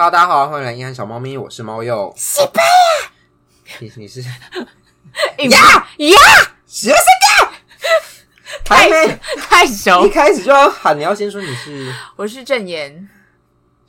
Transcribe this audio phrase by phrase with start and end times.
[0.00, 2.14] Hello，大家好，欢迎来硬汉小猫咪，我是猫鼬。
[2.14, 2.64] 西班
[3.66, 4.20] 牙，你你是？
[4.22, 4.28] 呀
[5.96, 6.16] 呀，
[6.68, 7.48] 什么声
[8.64, 8.88] 太
[9.38, 13.08] 太熟，一开始就要喊，你要先说你是，我是正言，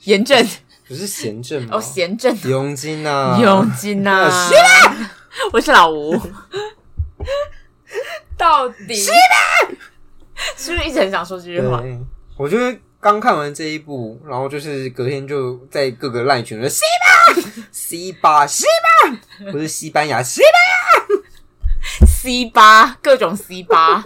[0.00, 0.44] 严正，
[0.88, 1.76] 不是贤正吗？
[1.76, 4.28] 哦，贤正，佣金呐，永金呐，
[5.52, 6.20] 我是老吴，
[8.36, 9.76] 到底是吧？
[10.56, 11.80] 是不是一直很想说这句话？
[12.36, 18.66] 我觉得刚看完这一部，然后就是隔天就在各个烂群说西巴西巴西
[19.00, 24.02] 巴，不是西班牙西班牙西巴，各种西巴，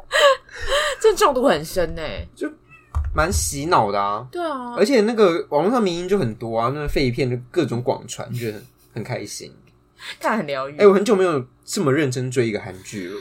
[1.00, 2.02] 这中毒很深呢，
[2.34, 2.46] 就
[3.14, 4.28] 蛮洗脑的啊。
[4.30, 8.66] 对啊，而且那个网络上迷因就很多啊，那废片就各种广传，就很
[8.96, 9.50] 很开心，
[10.20, 10.76] 看很疗愈。
[10.76, 13.16] 哎，我很久没有这么认真追一个韩剧了。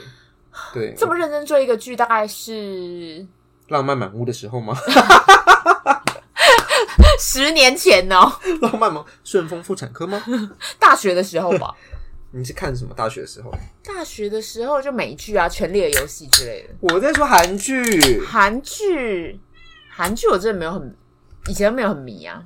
[0.73, 3.25] 对，这么认真追一个剧，大概是
[3.67, 4.75] 浪漫满屋的时候吗？
[7.19, 9.03] 十年前哦， 浪漫吗？
[9.23, 10.21] 顺丰妇产科吗？
[10.79, 11.73] 大学的时候吧。
[12.31, 12.93] 你是看什么？
[12.93, 13.51] 大学的时候？
[13.83, 16.69] 大学的时候就美剧啊，《权力的游戏》之类的。
[16.81, 19.39] 我在说韩剧，韩剧，
[19.89, 20.95] 韩剧我真的没有很，
[21.47, 22.43] 以前没有很迷啊。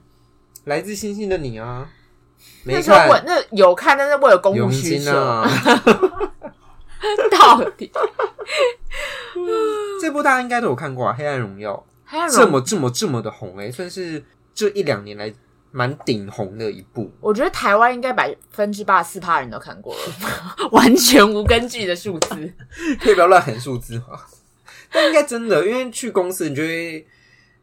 [0.65, 1.89] 来自星星的你啊，
[2.65, 5.11] 那时候我那有看，但是为了公共需求。
[7.31, 8.08] 到底这
[10.19, 11.73] 部大家应该都有看过啊，《黑暗荣耀》
[12.05, 15.33] 黑暗荣这么这么这么的红哎、欸，算是这一两年来
[15.71, 17.11] 蛮顶红的一部。
[17.21, 22.53] 我觉得台湾应该百分之八十四趴人都看过了， 完全无根据的数字，
[23.01, 24.19] 可以不要乱喊数字吗？
[24.91, 27.05] 但应该真的，因为去公司你就会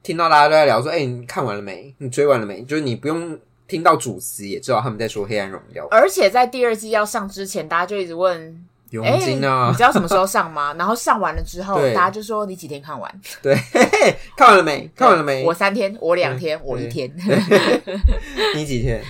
[0.02, 1.92] 听到大家都在聊说：“哎、欸，你看完了没？
[1.98, 8.64] 你追完了没？”就是你不用听到主词也知道他们在说《黑暗荣耀》，而且在第二季要上之前，大家就一直问。
[8.90, 10.74] 永金啊、欸，你知道什么时候上吗？
[10.78, 13.20] 然后上完了之后，大家就说你几天看完？
[13.42, 14.90] 对，嘿 嘿看完了没？
[14.94, 15.44] 看完了没？
[15.44, 17.12] 我三天，我两天，我一天。
[18.54, 19.02] 你几天？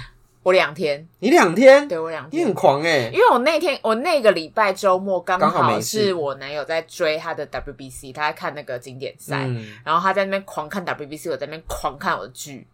[0.43, 1.07] 我两天。
[1.19, 1.89] 你两天？
[1.89, 2.41] 对，我两天。
[2.41, 3.11] 你很狂哎、欸！
[3.13, 12.65] 因为我那天，我那个礼拜周末刚好是我男友在追他的 WBC，他在看那个经典赛，嗯、然后他在那边狂看 WBC，我在那边狂看我的剧。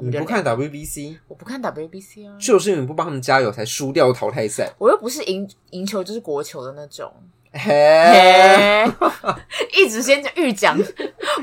[0.00, 1.16] 你不看 WBC？
[1.28, 4.72] 我不看 WBC 啊，就是因为你不帮他们加油才输掉淘汰赛。
[4.78, 7.12] 我又不是赢赢球就是国球的那种，
[7.52, 8.92] 嘿，嘿
[9.76, 10.78] 一直先预讲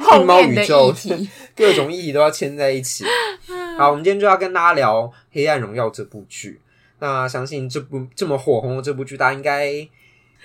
[0.01, 3.05] 后面的议题，各种议题都要牵在一起。
[3.77, 6.61] 好，我们今天就要跟大家聊《黑暗荣耀》这部剧。
[6.99, 9.67] 那相信这部这么火红的这部剧，大家应该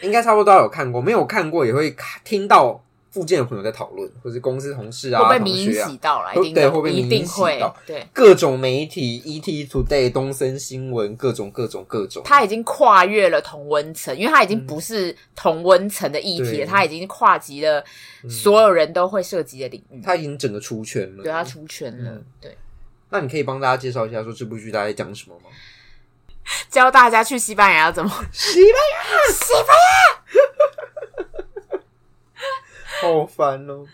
[0.03, 2.84] 应该差不多都有看过，没有看过也会看听到。
[3.15, 17.85] 附近的朋友在讨论，或是公司同事啊、会被迷洗到了，一定对，会对，各种媒体，ET Today、东森新闻，各种各种各种，它已经跨越了同温层，因为它已经不是同温层的议题了，它、嗯、已经跨级了
[18.29, 22.59] 所有人都会涉及的领域，它已经整个出圈了，对，它出圈了，嗯、对。
[23.11, 25.45] 那你可以帮大家介绍一下，说这部剧大概讲什么吗？
[26.69, 28.11] 教大家去西班牙要怎么？
[28.33, 30.54] 西班牙，西班牙。
[33.05, 33.85] 好烦哦！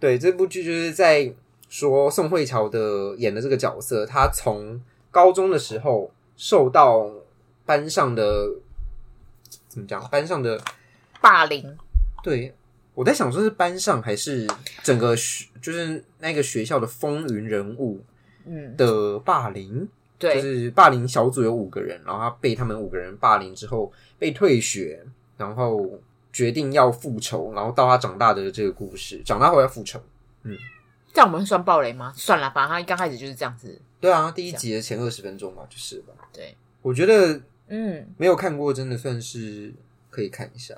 [0.00, 1.32] 对，这部剧就是在
[1.68, 4.80] 说宋慧乔的演的这个角色，她从
[5.10, 7.10] 高中的时候受到
[7.64, 8.50] 班上的
[9.68, 10.06] 怎么讲？
[10.08, 10.60] 班上的
[11.20, 11.76] 霸凌。
[12.22, 12.54] 对，
[12.94, 14.46] 我在想说是班上还是
[14.82, 18.00] 整个学，就是那个学校的风云人物，
[18.44, 19.88] 嗯的霸凌。
[20.18, 25.04] 对，就是霸凌小组有五个人，然后他被他们五个人霸凌之后被退学，
[25.36, 25.88] 然后。
[26.36, 29.98] 决定要复仇，然后到他长大的这个故事，长大后要复仇。
[30.42, 30.54] 嗯，
[31.14, 32.12] 这样我们算暴雷吗？
[32.14, 33.80] 算了，反正他刚开始就是这样子。
[33.98, 36.12] 对啊，第一集的前二十分钟嘛，就是吧。
[36.34, 39.72] 对，我觉得，嗯，没有看过，真的算是
[40.10, 40.74] 可以看一下。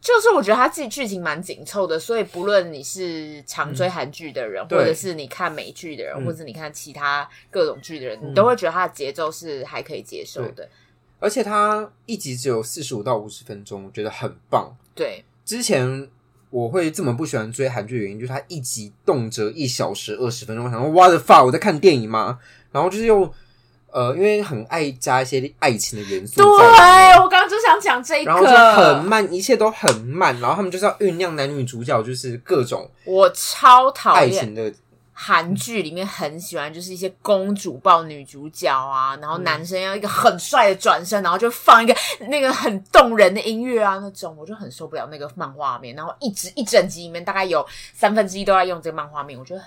[0.00, 10.66] 就是我觉得他自己剧情蛮紧凑的，所以不论你是常追韩剧的人，嗯、或者是你看美剧的人，嗯、或者你看其他各种剧的人，嗯、你都会觉得他的节奏是还可以接受的。
[11.22, 14.74] 而且他一集只有四十五到五十分钟，我觉得很棒。
[14.94, 16.08] 对，之前
[16.50, 22.38] 我会这么不喜欢追韩剧的原因，就是它一集动辄一小时二十分钟，我想说 What the fuck，我在看电影吗？
[22.72, 23.32] 然后就是又
[23.90, 26.36] 呃，因为很爱加一些爱情的元素。
[26.36, 34.72] 对，我刚刚就想讲这一个，然后就很慢，一切都很慢，然后他们就是要酝酿男女主角，就是各种我超讨厌爱情的。
[35.22, 41.94] 韩剧里面很喜欢就是一些公主抱女主角啊，然后男生要一个很帅的转身，然后就放一个
[42.28, 49.62] 那个很动人的音乐啊，那种我就很受不了那个漫画面，然后一直一整集里面大概有三分之一都在用这个漫画面，我觉得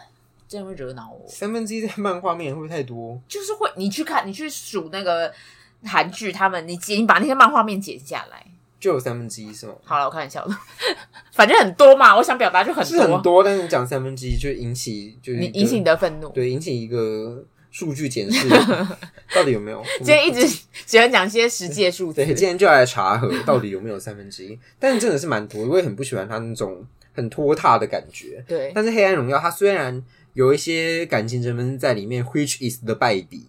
[0.48, 1.24] 真的会惹恼我。
[1.30, 3.22] 三分之一在漫画面会不会太多？
[3.28, 5.32] 就是会，你去看，你去数那个
[5.86, 8.44] 韩剧，他们你剪，你把那些漫画面剪下来。
[8.84, 9.74] 就有三分之一是吗？
[9.86, 10.54] 好了，我开玩笑的，
[11.32, 12.14] 反正很多嘛。
[12.18, 18.50] 我想表达就很多，是很多，但是你讲三分之一就引起，就是你引起你的愤怒，对，引起一个数据检视，
[19.34, 19.82] 到底有没有？
[20.04, 20.46] 今天一直
[20.86, 24.60] 喜欢讲些实际数字，对，今天就来查核到底有没有三分之一。
[24.78, 26.86] 但是真的是蛮多，我也很不喜欢他那种
[27.16, 28.44] 很拖沓的感觉。
[28.46, 30.04] 对，但是《黑暗荣耀》它虽然
[30.34, 33.48] 有一些感情成分在里面，which is the 败笔，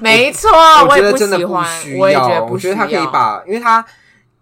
[0.00, 0.48] 没错，
[0.88, 1.52] 我觉得真的不
[1.82, 2.00] 需要。
[2.00, 3.84] 我，觉得我觉得他可以把，因为他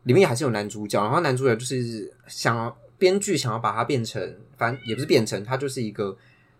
[0.04, 6.16] 里面还是有男主角，然后男主角就是想要编剧想要把它变成，反正也不是变成，他就是一个。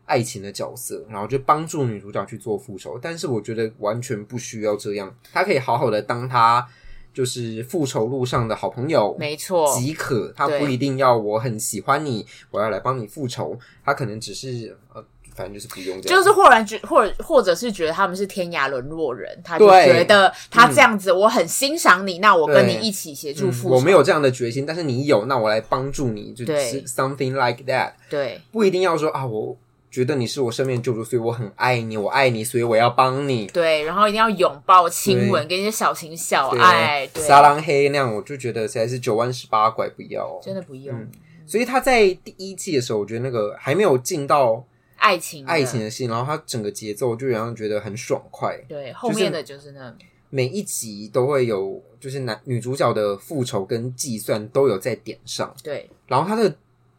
[0.09, 6.67] 爱情的角色，然后就帮助女主角去做复仇，但是我觉得完全不需要这样，他可以好好的当他
[7.13, 10.33] 就是复仇路上的好朋友，没错，即可。
[10.35, 15.05] 他不一定要我很喜欢你，我要来帮你复仇，他可能只是呃，
[15.39, 23.77] 反正就是不用这样，就是忽然觉或者或者是觉得他们是天涯沦落人，他就觉得他这样子我很欣赏你，嗯、那我跟你一起协助复仇、嗯。
[23.77, 27.93] 我没有这样的决心，但是你有，那我来帮助你，就是 something like that。
[28.11, 29.57] 对，不一定要说啊我。
[29.91, 33.47] 觉得你是我生命救主，所以我很爱你，我爱你，所以我要帮你。
[33.47, 37.07] 对，然后一定要拥抱、亲吻，给一些小情小爱。
[37.07, 40.95] 对，撒浪嘿那样，我就觉得实在是九弯十八拐，不要，真的不用。
[40.95, 41.09] 嗯，
[41.47, 44.63] 所以他在第一季的时候，我觉得那个还没有进到
[44.99, 48.57] 爱情爱情的戏，然后它整个节奏就让人觉得很爽快。
[48.69, 49.95] 对，后面的就是那
[50.31, 55.55] 每一集都会有，就是男女主角的复仇跟计算都有在点上。
[55.63, 56.55] 对，然后它的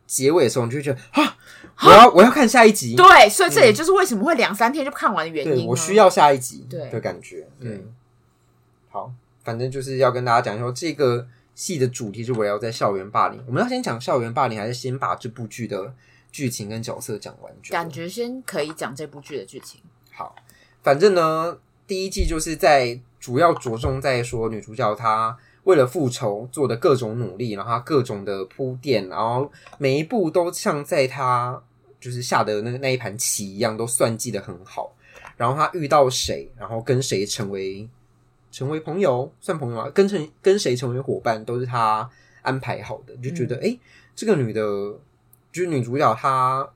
[0.08, 1.36] 结尾的时候，你就会觉得啊。
[1.82, 5.54] 我要我要看下一集，对，所以这也就是为什么会两三天就看完的原因。
[5.54, 7.48] 对，我需要下一集，对的感觉。
[7.60, 7.94] 嗯，
[8.90, 9.14] 好，
[9.46, 11.26] 反正就是要跟大家讲说，这个
[11.56, 13.42] 戏的主题是围绕在校园霸凌。
[13.48, 15.94] 我们要先讲校园霸凌，还是先把这部剧的
[16.32, 17.54] 剧情跟角色讲完？
[17.70, 19.82] 感觉先可以讲这部剧的剧情。
[20.12, 20.36] 好，
[20.84, 25.38] 反正呢，第一季就是在主要着重在说女主角她。
[25.66, 31.62] 为了复仇做的各种努力，然后她各种的铺垫，然后每一步都像在她
[32.00, 34.96] 就是下的那那一盘棋一样，都算计的很好。
[35.38, 37.88] 然后她遇到谁，然后跟谁成为
[38.52, 42.10] 成为朋友，算朋友啊，跟成跟谁成为伙伴，都是她
[42.42, 43.16] 安排好的。
[43.18, 43.80] 就觉得，哎、嗯，
[44.16, 44.62] 这个女的，
[45.52, 46.68] 就是女主角，她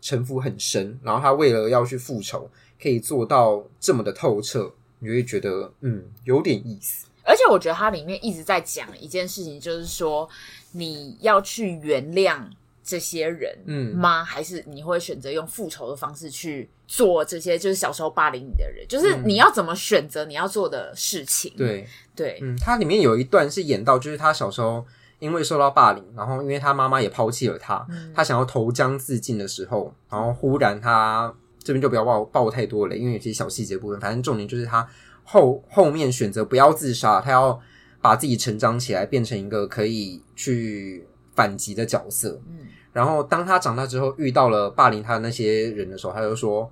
[0.00, 2.50] 城府很深，然后她为了要去复仇，
[2.80, 7.06] 可以做到这么的透彻，你就会觉得，嗯，有点意思。
[7.22, 10.28] 而且我觉得它里面一直在讲一件事情，就是说
[10.72, 12.40] 你要去原谅
[12.82, 14.24] 这些人，嗯吗？
[14.24, 17.58] 还是你会选择用复仇的方式去做这些？
[17.58, 21.52] 就是小时候霸凌你的人，就是你要怎么选择你要做的事情？
[21.56, 21.86] 对
[22.16, 24.84] 对，嗯，它里面有一段是演到，就是他小时候
[25.20, 31.32] 因为受到霸凌，然后因为他妈妈也抛弃了他，嗯、他想要投江自尽的时候，然后忽然他
[31.62, 34.84] 这边就不要爆爆太多了，因为有些小细节部分，反正重点就是他。
[35.22, 37.60] 后后面选择不要自杀，他要
[38.00, 41.06] 把自己成长起来，变成一个可以去
[41.36, 42.40] 反击的角色。
[42.48, 46.68] 嗯，然后当他长大之后，遇到了霸凌他的那些人的时候，他就说：“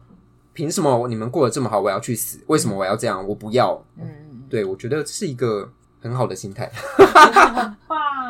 [0.55, 2.41] 凭什么你们过得这么好，我要去死？
[2.49, 3.25] 为什么我要这样？
[3.29, 6.69] 我不要。”嗯，对，我觉得是一个很好的心态。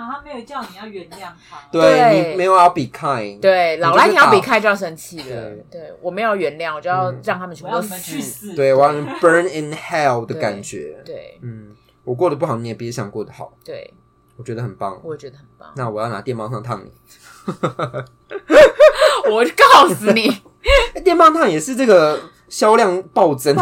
[0.09, 13.93] 他没有叫你要原谅他，对，你没有要 be kind，对，老赖你要 be kind 就要生气了，对，我没有原谅，我就要让他们全部都死，对，我要 burn in hell 的感觉，对，嗯，我过得不好，你也别想过得好，对，
[14.37, 16.91] 我觉得很棒，我也觉得很棒，那我要拿电棒烫烫你，
[19.31, 20.43] 我就告诉你，
[21.05, 23.55] 电棒烫也是这个销量暴增。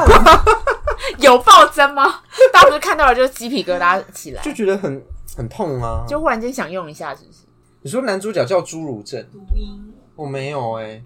[1.18, 2.20] 有暴增吗？
[2.52, 5.02] 当时看到了就鸡皮疙瘩起来，就觉得很
[5.36, 6.04] 很痛啊！
[6.08, 7.40] 就忽然间想用一下，是不是？
[7.82, 9.24] 你说男主角叫侏儒症？
[9.30, 9.92] 读音？
[10.14, 11.04] 我没有哎、欸，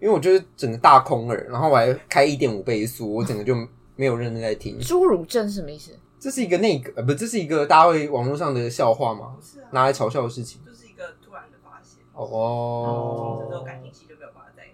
[0.00, 3.54] 因为我就是整个大空耳，然后我还开一点五倍速，我整个就
[3.94, 4.78] 没有认真在听。
[4.80, 5.92] 侏儒症是什么意思？
[6.18, 9.36] 这是一个那个呃，不，这是一个大家会网络上的笑话吗？
[9.40, 10.60] 是啊，拿来嘲笑的事情。
[10.66, 12.02] 就是一个突然的发现。
[12.12, 14.64] 哦哦，这种感情戏就没有办法再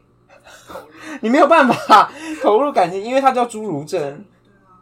[0.66, 0.86] 投入。
[1.20, 2.10] 你没有办法
[2.42, 4.24] 投入感情，因为它叫侏儒症。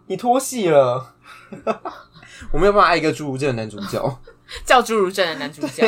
[0.07, 1.15] 你脱戏了，
[2.51, 4.21] 我没有办法爱一个侏儒症的男主角，
[4.65, 5.83] 叫侏儒症的男主角。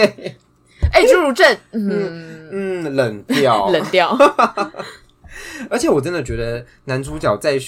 [0.93, 4.17] 哎，侏儒症，嗯嗯，冷掉， 冷掉。
[5.69, 7.59] 而且我真的觉得男主角在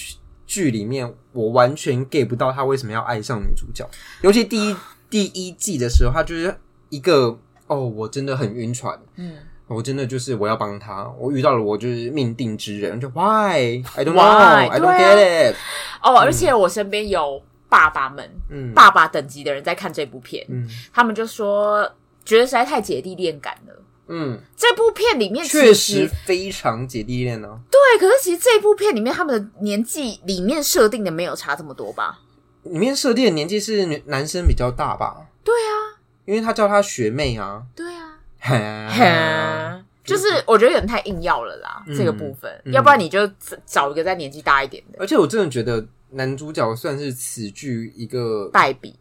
[0.46, 3.88] 剧里面，我完全 get 不到他为什么要爱上女主角。
[4.22, 4.76] 尤其第一
[5.10, 6.54] 第一季的时候，他就是
[6.90, 9.34] 一个哦，我真的很晕船，嗯。
[9.68, 14.68] 我真的就是我要帮他，我遇到了我就是命定之人，就 Why I don't know Why?
[14.68, 15.56] I don't get it。
[16.00, 17.42] 哦，而且我身边有
[17.76, 21.86] 爸爸们，嗯，爸爸等级的人在看这部片，嗯，他们就说
[22.24, 23.74] 觉得实在太姐弟恋感了，
[24.06, 27.60] 嗯，这部片里面确实非常姐弟恋哦。
[27.70, 32.18] 对，可是其实这部片里面他们的年纪里面设定的没有差这么多吧？
[32.62, 35.26] 里面设定的年纪是男生比较大吧？
[35.44, 39.84] 对啊，因为他叫他学妹啊，对啊。
[40.06, 43.28] 就是我觉得有点太硬要了啦，嗯、这个部分，嗯、要不然你就
[43.66, 44.98] 找一个再年纪大一点的。
[45.00, 48.94] 而且我真的觉得男主角算是此剧一个败笔。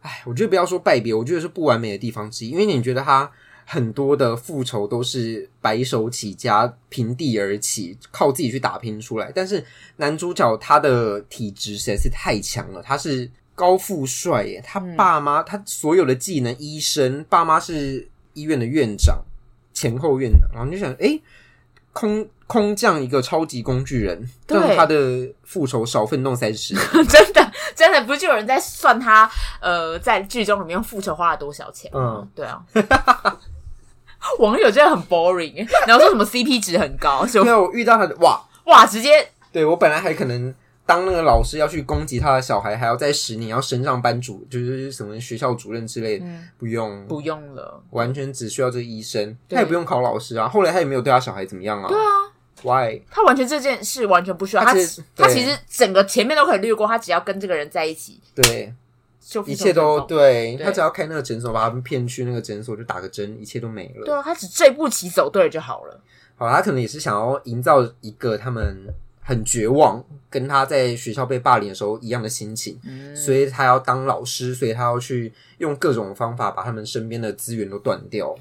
[0.00, 3.30] 哎，我觉得不要说败笔，我觉得是不完美的地方之一，因为你觉得他。
[3.68, 9.32] 很多的复仇都是白手起家、平地而起，靠自己去打拼出来。
[9.34, 9.60] 但是
[9.96, 19.20] 男主角他的体质实在是太强了，他是高富帅耶，他爸妈、嗯、他所有的技能，医生，爸妈是医院的院长、
[19.74, 21.18] 前后院长，然后你就想，哎，
[21.96, 26.74] 空空降一个超级工具人，让他的复仇少奋斗三十，
[27.08, 29.28] 真的真的，不是就有人在算他
[29.62, 31.90] 呃，在剧中里面复仇花了多少钱？
[31.94, 32.62] 嗯，对啊。
[34.40, 40.54] 网友真的很 boring，然后说什么 CP 值很高，所以我遇到他的哇哇，直接对我本来还可能
[40.86, 50.48] 当那个老师要去攻击他的小孩，还要再十年要升上班主，就是什么学校主任之类的，嗯、不用不用了，完全只需要这个医生，他也不用考老师啊。
[50.48, 51.88] 后来他也没有对他小孩怎么样啊？
[51.88, 52.08] 对啊
[52.62, 53.02] ，Why？
[53.10, 58.72] 他完全这件事完全不需要，他他其，他其实整个前面都可以略过，他只要跟这个人在一起，对。
[59.28, 64.04] 就一切都对，对他只要开那个诊所，把他们骗去那个诊所，就打个针，一切都没了。
[64.04, 66.00] 对啊，他只这步棋走对了就好了。
[66.36, 68.86] 好，他可能也是想要营造一个他们
[69.26, 78.32] 很绝望，跟他在学校被霸凌的时候一样的心情，嗯、所以他要当老师，所以他要去用各种方法把他们身边的资源都断掉。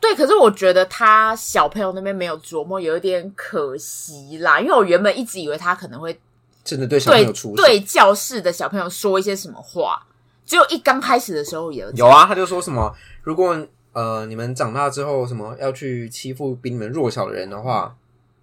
[0.00, 6.16] 对，可是我觉得他小朋友那边没有琢磨，有一点可惜啦，因为我原本一直以为他可能会
[6.62, 10.00] 真的对小朋友出对教室的小朋友说一些什么话。
[10.46, 17.94] 只有一刚开始的时候有有啊，他就说什么，如果呃你们长大之后什么要去欺负比你们弱小的人的话，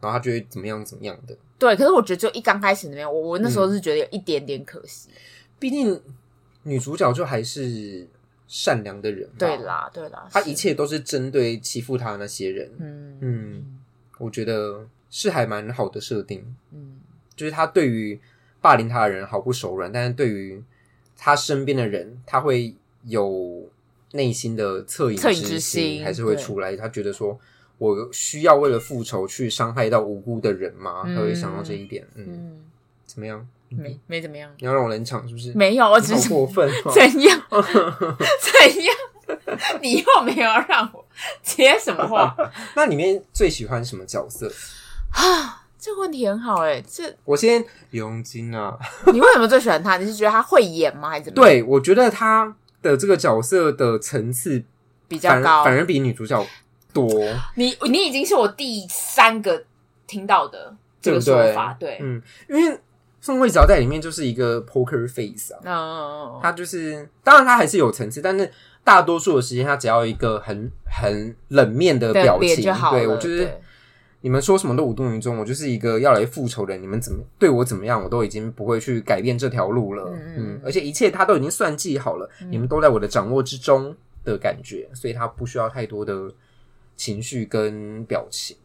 [0.01, 1.35] 然后他就会怎么样怎么样的。
[1.57, 5.09] 对，可是我觉得就一刚开始那边，我我那时候是觉得有一点点可惜。
[5.57, 6.01] 毕竟
[6.63, 8.07] 女主角就还是
[8.47, 12.69] 善良的人，对啦对啦，她一切都是针对欺负她的那些人。
[12.79, 13.79] 嗯嗯，
[14.17, 16.45] 我觉得是还蛮好的设定。
[16.71, 16.99] 嗯，
[17.35, 18.19] 就是她对于
[18.61, 20.61] 霸凌她的人毫不手软，但是对于
[21.17, 23.69] 她身边的人，她会有
[24.11, 26.75] 内心的恻隐之心，还是会出来。
[26.75, 27.39] 她觉得说，
[27.77, 31.03] 我需要为了复仇去伤害到无辜的人吗？
[31.05, 32.05] 他会想到这一点。
[32.15, 32.59] 嗯，
[33.05, 33.45] 怎么样？
[33.69, 34.49] 没没怎么样？
[34.59, 35.51] 你要让我冷场是不是？
[35.53, 36.69] 没有，我只是过分。
[36.93, 37.41] 怎样？
[37.49, 38.95] 怎样？
[39.81, 41.03] 你又没有让我
[41.41, 42.35] 接什么话？
[42.75, 44.51] 那里面最喜欢什么角色
[45.11, 45.63] 啊？
[45.77, 48.75] 这个问题很好哎，这我先佣金啊！
[49.13, 49.97] 你为什么最喜欢他？
[49.97, 51.09] 你是觉得他会演吗？
[51.09, 51.35] 还是怎么？
[51.35, 54.63] 对，我觉得他的这个角色的层次
[55.07, 56.43] 比较高，反而比女主角
[56.95, 57.07] 多。
[57.53, 59.63] 你你已经是我第三个
[60.07, 62.79] 听到的这个说法，对，对，嗯，因为
[63.21, 68.49] 宋慧乔在里面就是一个 poker face 啊，哦，他就是当然他还是有层次，但是
[68.83, 73.61] 大多数的时间他只要一个很很冷面的表情对我就是。
[74.21, 76.81] 你们说什么都无动于衷，我就是一个要来复仇的人。
[76.81, 80.03] 你们怎么对我怎么样，我都已经不会去改变这条路了。
[80.11, 86.27] 嗯，嗯，而且一切他都已经算计好了，嗯、你们都在我的掌握之中的感觉，所以他不需要太多的
[86.95, 88.57] 情绪跟表情。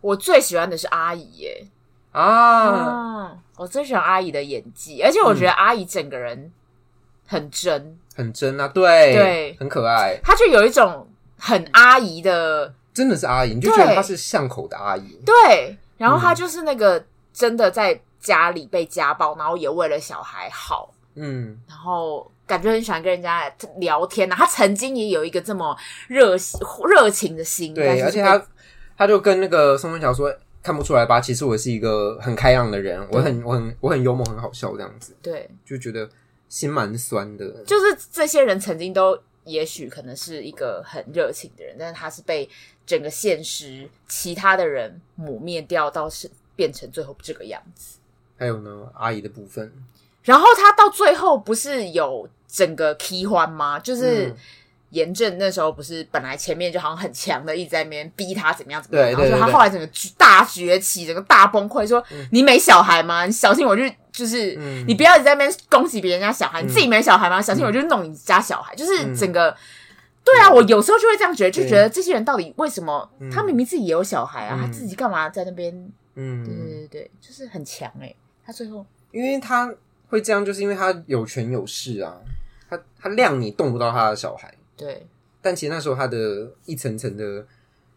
[0.00, 1.66] 我最喜欢的是阿姨耶
[2.12, 3.38] 啊，啊！
[3.56, 6.52] 我最喜欢阿姨的演技，而且我觉得阿姨整个人
[7.26, 10.18] 很真，嗯、很真啊，对对，很可爱。
[10.22, 12.72] 她就有一种很阿姨的。
[12.94, 15.20] 真的是阿姨，你就觉得她是巷口的阿姨。
[15.24, 24.34] 对，然后她就是那个真的在家里被家暴，然后也为了小孩好，嗯，然后感觉很喜欢跟人家聊天呐。
[24.36, 25.76] 他曾经也有一个这么
[26.08, 26.34] 热
[26.88, 28.44] 热情的心，对，而且他
[28.96, 31.20] 他就跟那个宋文乔说，看不出来吧？
[31.20, 35.14] 其实我是一个很开朗的人，我很我很我很幽默，很好笑这样子。
[35.22, 36.08] 对，就觉得
[36.48, 37.62] 心蛮酸的。
[37.64, 42.48] 就是这些人曾经都也许可能是一个很热情的人，但是他是被。
[42.88, 47.98] 整个现实，其他的人抹灭掉，到是变成最后这个样子。
[48.38, 49.70] 还有呢，阿姨的部分。
[50.22, 53.78] 然后他到最后不是有整个踢欢吗？
[53.78, 54.34] 就是
[54.90, 63.26] 严正那时候不是本来前面就好像很强的，一直在那边逼他怎么样怎么样，然后他后来整个大崛起，整个大崩溃，说：“嗯、你没小孩吗？
[63.26, 67.40] 你小心我就就是、嗯、你不要一直在那边攻击别人家小孩，嗯、你自己没小孩吗？
[67.40, 68.74] 小心我就弄你家小孩。
[68.74, 69.54] 嗯”就是整个。
[70.24, 73.10] 对啊，我有时候就会这样觉得，就觉得这些人到底为什么？
[73.32, 75.72] 他明明自己也有小孩啊，他自己干嘛在那边？
[76.16, 78.14] 嗯，对对对对，就是很强哎。
[78.44, 79.72] 他最后，因为他
[80.08, 82.18] 会这样，就是因为他有权有势啊。
[82.98, 85.06] 他他谅你动不到他的小孩，对。
[85.40, 87.46] 但其实那时候他的一层层的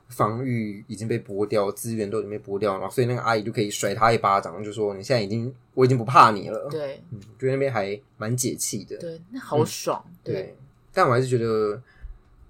[0.09, 8.97] 防御已经被剥掉，资源都已经被剥掉了，所以那个阿姨就可以甩他一巴掌，就说：“你现在已经，我已经不怕你了。”对，嗯，觉得那边还蛮解气的。
[8.97, 10.03] 对，那好爽。
[10.23, 10.55] 对，
[10.93, 11.81] 但我还是觉得。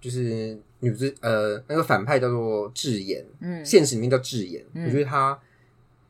[0.02, 5.40] 就是女子呃那个反派叫做智妍，嗯，现实里面叫智妍，嗯、我觉得他。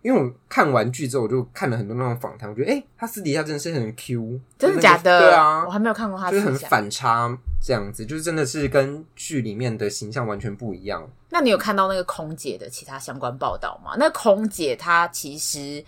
[0.01, 5.19] 因为我看完剧之后，我就看了很多那种访谈，我觉得哎、欸，他私底下真的是很 Q，真的假的？
[5.19, 11.07] 对啊，我还没有看过他，就是很反差这样子，就是真的是跟剧里面的形象完全不一样。
[11.29, 13.95] 那你有看到那个空姐的其他相关报道吗？
[13.97, 15.83] 那空姐她其实。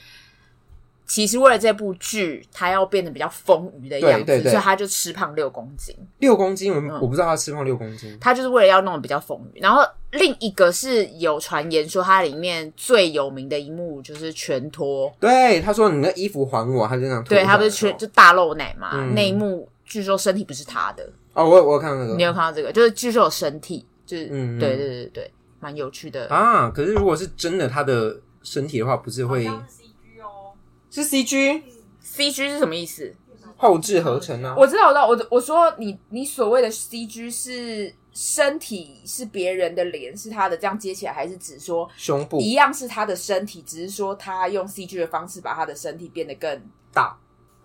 [1.06, 5.96] 其实为了这部剧，他要变得比较丰腴的样子，对对对，所以他就吃胖六公斤。
[6.20, 8.12] 六公斤，我我不知道他吃胖六公斤。
[8.12, 9.62] 嗯，他就是为了要弄得比较丰腴。
[9.62, 15.14] 然后另一个是有传言说，他里面最有名的一幕就是全脱。
[15.20, 17.30] 对，他说：“你那衣服还我。”他就这样脱。
[17.30, 18.92] 对，他不是全就大露奶嘛？
[18.94, 21.08] 嗯、那一幕据说身体不是他的。
[21.34, 22.72] 哦，我我有看到这个，你有看到这个？
[22.72, 26.70] 就是据说有身体，就是嗯，对对对对，蛮有趣的啊。
[26.70, 29.48] 可是如果是真的他的身体的话，不是会？
[30.94, 33.16] 是 C G，C G 是什么意思？
[33.58, 34.54] 后置合成啊！
[34.56, 42.40] 我知道，我知道，我我说你你所谓的 C G 是身体是别人的脸是他的这样接起来，还是只说胸部？
[42.40, 46.62] 一样是他的身体，只是说他用 C G 的方式把他的身体变得更
[46.94, 47.18] 大？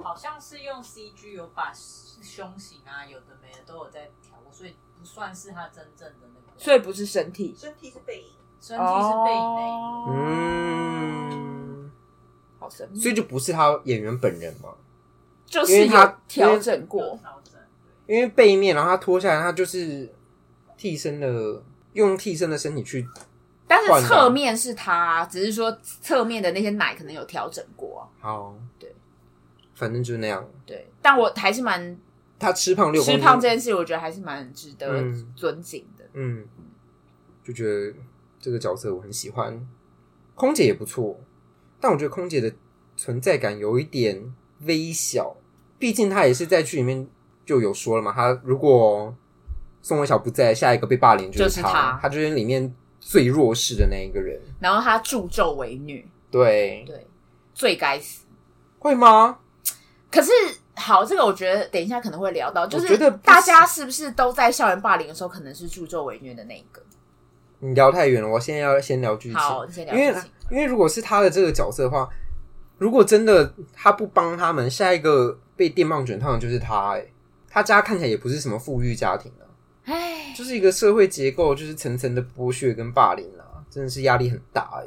[0.03, 9.43] 好像是用 C G 有把胸型啊，有的没的都有在调过，所以不算是他真正的那个，所以不是身体，身体是背影，身体是背影
[11.35, 11.48] 那
[12.95, 14.71] 所以就不是他演员本人嘛？
[15.47, 17.19] 就是他调整过，
[18.07, 20.07] 因为背面，然后他脱下来，他就是
[20.77, 21.63] 替身的，
[21.95, 23.09] 用替身的身体去，
[23.67, 28.07] 但是侧面是他，只是说侧面的那些奶可能有调整过。
[28.21, 28.95] 好，对，
[29.75, 30.47] 反正就是那样。
[30.67, 31.99] 对，但我还是蛮
[32.39, 35.03] 他吃胖六吃胖这件事，我觉得还是蛮值得
[35.35, 36.05] 尊敬的。
[36.13, 36.45] 嗯，
[37.43, 37.95] 就觉得
[38.39, 39.67] 这个角色我很喜欢，
[40.35, 41.19] 空姐也不错。
[41.81, 42.53] 但我觉得空姐的
[42.97, 45.37] 存在感有一点微小，
[45.79, 47.07] 毕竟她也是在剧里面
[47.47, 48.13] 就有说了嘛。
[48.13, 49.15] 她如果
[49.81, 54.41] 宋慧乔不在，下一个被霸凌就是她，她就是里面最弱势的那一个人。
[54.59, 57.07] 然后她助纣为虐，对对，
[57.55, 58.25] 最该死，
[58.79, 59.39] 会吗？
[60.11, 60.33] 可是
[60.75, 66.83] 好，这个我觉得等一下可能会聊到，就是大家是不是都在校园霸凌的时候，可能是助纣为虐的那一个？
[67.61, 69.39] 你聊太远了，我现在要先聊剧情。
[69.39, 70.31] 好，你先聊剧情。
[70.51, 72.09] 因为如果是他的这个角色的话，
[72.79, 76.93] 如果真的他不帮他们，下一个被电棒卷烫的就是他。
[76.93, 77.05] 哎，
[77.49, 79.45] 他家看起来也不是什么富裕家庭啊，
[79.85, 84.87] 哎，就是一个社会结构，就是层层的剥削跟霸凌啊，真的是压力很大哎。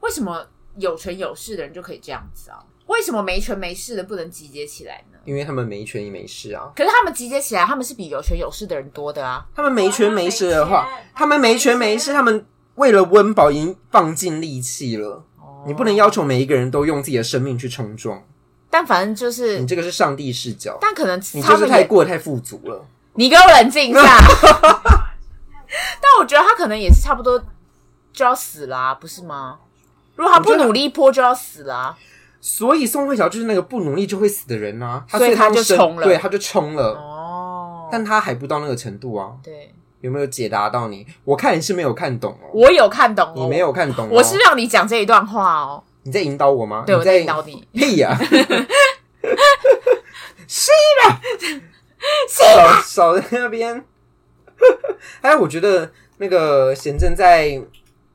[0.00, 2.58] 为什么有权有势的人就可以这样子啊？
[2.86, 5.18] 为什么没权没势的不能集结起来呢？
[5.24, 6.70] 因为他们没权也没势啊。
[6.76, 9.46] 可是他们集结起来，他们是比有权有势的人多的啊。
[9.54, 12.44] 他们没权没势的话，他们没权没势，他们。
[12.76, 15.24] 为了温饱，已经放尽力气了。
[15.40, 15.66] Oh.
[15.66, 18.22] 你不能要求每一个人都用自己的生命去冲撞。
[18.68, 22.84] 但反正就是你这个是上帝视角，但可能你就是太过得太富足了。
[23.14, 24.00] 你给我冷静一下。
[26.00, 27.40] 但我觉得他可能也是差不多
[28.12, 29.58] 就要死了啊，不是吗？
[30.16, 31.98] 如果他不努力一波就要死了啊。
[32.40, 35.04] 所以宋慧乔就是那个不努力就会死的人啊。
[35.08, 36.94] 所以他就冲了，对，他就冲了。
[36.94, 37.88] 哦，oh.
[37.90, 39.32] 但他还不到那个程度啊。
[39.42, 39.72] 对。
[40.04, 41.06] 有没有解答到你？
[41.24, 42.50] 我看你是没有看懂哦。
[42.52, 43.32] 我有看懂哦。
[43.36, 44.08] 你没有看懂哦。
[44.12, 45.82] 我是让你讲这一段话哦。
[46.02, 46.84] 你在引导我吗？
[46.86, 47.66] 对，我在引导你。
[47.72, 48.14] 屁呀！
[50.46, 51.08] 是的，
[52.28, 53.82] 是吧，少在那边。
[55.22, 57.64] 哎，我觉得那个贤正在，因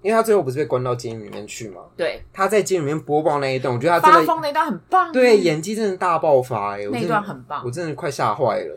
[0.04, 1.82] 为他最后不是被关到监狱里面去吗？
[1.98, 2.24] 对。
[2.32, 5.12] 他在监狱里面播报那一段，我觉得他真的发疯那一段很棒。
[5.12, 6.86] 对，演技真的大爆发哎！
[6.92, 8.76] 那一段很棒，我真的快吓坏了。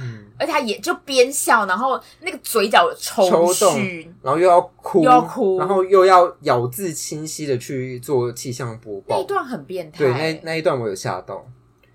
[0.00, 3.78] 嗯，而且他也就边笑，然后那个嘴角抽抽动，
[4.22, 9.16] 然后又要哭，又要哭，然后又要咬字清晰的去做气象播报。
[9.16, 11.46] 那一段很变态，对，那那一段我有吓到，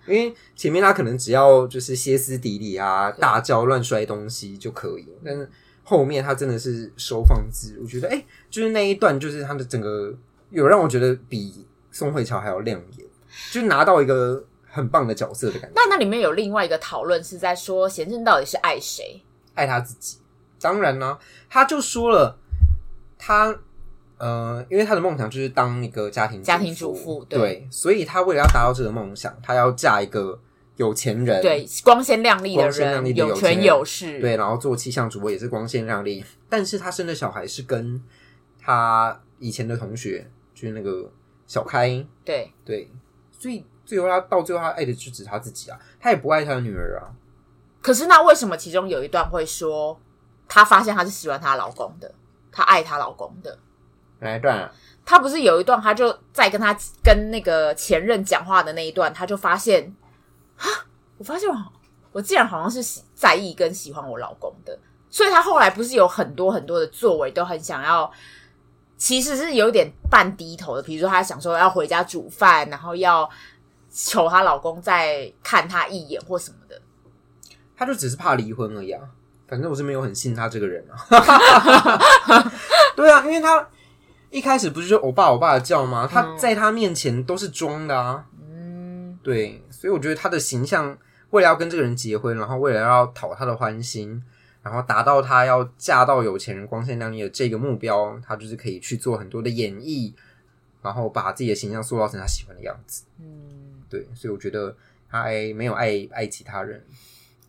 [0.07, 5.49] 因为前面他可能只要就是歇斯底里啊，大叫乱摔东西就可以，但是
[5.83, 10.13] 后面他真的是收放自如，我觉得哎、欸，就是那一段就是他的整个
[10.51, 13.07] 有让我觉得比宋慧乔还要亮眼，
[13.51, 14.45] 就拿到一个。
[14.75, 15.71] 很棒的角色的感觉。
[15.73, 19.21] 那那里面有另外一个讨论是在说，贤正到底是爱谁？
[19.53, 20.17] 爱他自己。
[20.59, 21.17] 当然呢，
[21.49, 22.37] 他就说了，
[23.17, 23.57] 他
[24.17, 30.37] 呃，因为他的梦想就是当一个家庭家庭主妇，对，对，所以他为了要达到这个梦想，他要嫁一个
[30.75, 36.25] 有钱人，对，光鲜亮丽的人，有权有势，对，然后做气象主播也是光鲜亮丽。
[36.49, 38.01] 但是他生的小孩是跟
[38.59, 41.09] 他以前的同学，就是那个
[41.47, 42.89] 小开，对对，
[43.31, 43.63] 所以。
[43.85, 47.07] 最后，他到最后，他爱的就只他自己啊，他也不爱他的女儿啊。
[47.81, 49.99] 可是，那为什么其中有一段会说，
[50.47, 52.11] 他发现他是喜欢她老公的，
[52.51, 53.57] 他爱她老公的？
[54.19, 54.71] 哪一段啊？
[55.05, 59.95] 他不是有一段，他就在跟他跟那个前任讲话的那一段，他就发现，
[60.57, 60.65] 啊，
[61.17, 61.47] 我发现
[62.11, 64.79] 我竟然好像是喜在意跟喜欢我老公的，
[65.11, 68.11] 所以他后来不是有很多很多的作为都很想要，
[68.97, 73.29] 其实是有点半低头的，比如说他想说要回家煮饭，然后要
[73.95, 76.81] 求她老公再看她一眼或什么的，
[77.77, 79.01] 她就只是怕离婚而已啊。
[79.47, 80.97] 反正我是没有很信他这个人啊。
[82.97, 83.69] 对啊，因为他
[84.31, 86.09] 一开始不是就欧巴欧巴的叫吗？
[86.11, 88.25] 他在他面前都是装的啊。
[88.41, 90.97] 嗯，对，所以我觉得他的形象，
[91.29, 94.19] 为了要跟这个人结婚，然后为了要讨他的欢心，
[94.63, 100.11] 然后达到他要嫁到有钱人、光鲜亮丽的这个目标，他就是可以去做很多的演绎，
[100.81, 103.03] 然后把自己的形象塑造成他喜欢的样子。
[103.19, 103.64] 嗯，
[103.95, 104.75] 对，所以我觉得
[105.09, 106.83] 他爱没有爱爱其他人。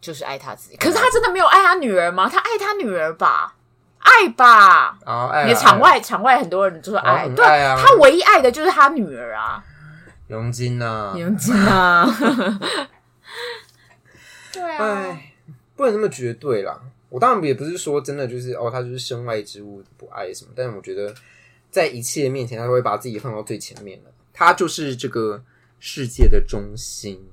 [0.00, 2.28] 就是爱他自己，可是他真的没有爱他女儿吗？
[2.28, 3.56] 他爱他女儿吧，
[3.98, 4.98] 爱吧。
[5.04, 9.64] 哦，爱啊，你的场外场外很多人就是爱，对啊，他唯一爱的就是他女儿啊。
[10.28, 12.06] 佣金啊，佣金啊。
[14.52, 15.32] 对啊，哎，
[15.74, 16.80] 不能那么绝对啦。
[17.08, 21.12] 我当然也不是说真的就是哦，他就是身外之物不爱什么，但是我觉得
[21.70, 24.10] 在一切面前，他都会把自己放到最前面的。
[24.32, 25.42] 他就是这个
[25.78, 27.28] 世界的中心。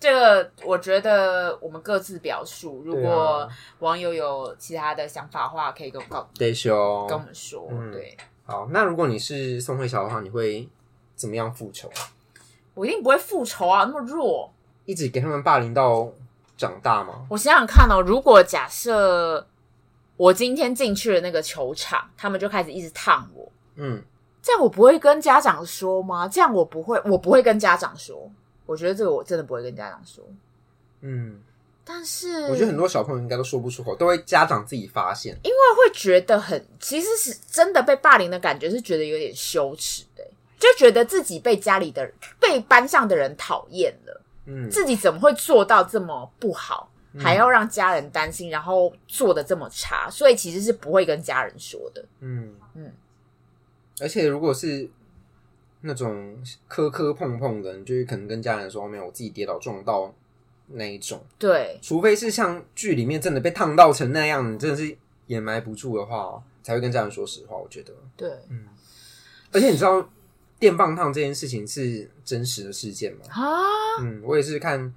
[0.00, 2.82] 这个我觉得我们各自表述。
[2.84, 6.52] 如果网友有其他的想法的话，可以跟我告，对，
[7.08, 7.68] 跟我们说。
[7.70, 8.68] 嗯、对，好。
[8.72, 10.68] 那如果你是宋慧乔的话，你会
[11.14, 11.88] 怎么样复仇？
[12.74, 14.52] 我一定不会复仇啊，那么弱，
[14.86, 16.10] 一直给他们霸凌到
[16.56, 17.26] 长大吗？
[17.30, 19.46] 我想想看哦，如果假设
[20.16, 24.02] 我今天进去了那个球场，他们就开始一直烫我，嗯，
[24.42, 26.26] 这样我不会跟家长说吗？
[26.26, 28.30] 这样我不会，我不会跟家长说。
[28.64, 30.24] 我觉得这个我真的不会跟家长说，
[31.00, 31.40] 嗯，
[31.84, 40.24] 但是我觉得很多小朋友应该都说不出口，都会家长自己发现，因为会觉得很，其实是真的被霸凌的感觉是觉得有点羞耻的，
[40.58, 52.54] 就觉得自己被家里的被班上的人讨厌了，嗯，自己怎么会做到这么不好，还要让家人担心，然后做的这么差，所以其实是不会跟家人说的，嗯。
[52.74, 52.90] 嗯，
[54.00, 54.90] 而且如果是。
[55.84, 60.14] 那种磕磕碰碰的，你就可能跟家人说，没有，我自己跌倒撞到
[60.68, 61.20] 那一种。
[61.40, 67.56] 对，除非是像剧里面真的被烫到成那样，你真的是掩埋不住的话，才会跟家人说实话。
[67.56, 68.68] 我觉得，对，嗯。
[69.50, 70.08] 而且你知道
[70.60, 73.22] 电棒烫这件事情是真实的事件吗？
[73.30, 73.42] 啊，
[74.02, 74.94] 嗯，我也是看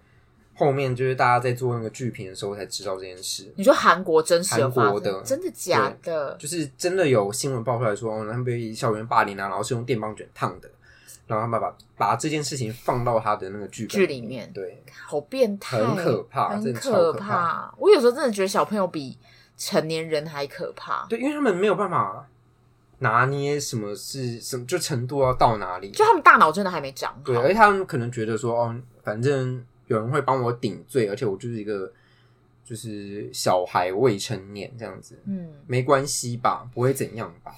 [0.55, 3.51] 后面就是大家在做那个剧评的时候才知道这件事。
[3.55, 6.35] 你说韩国真实的，韩国的真的假的？
[6.39, 10.69] 就是真的有新闻爆出来说，他们被校园霸凌啊，然后是用电棒卷烫的。
[11.27, 17.73] 然后他爸爸把这件事情放到他的那个剧剧里面，对，好变态，很可怕，很可怕。
[17.79, 19.17] 我有时候真的觉得小朋友比
[19.57, 21.07] 成年人还可怕。
[21.09, 22.27] 对，因为他们没有办法
[22.99, 27.21] 拿捏什么是什么，就程度要到哪里，就他们大脑真的还没长好。
[27.25, 31.91] 对，而且他们可能觉得说，哦，反正有人会帮我顶罪，而且我就是一个
[32.63, 37.55] 就是小孩未成年这样子，嗯，没关系吧，不会怎样吧。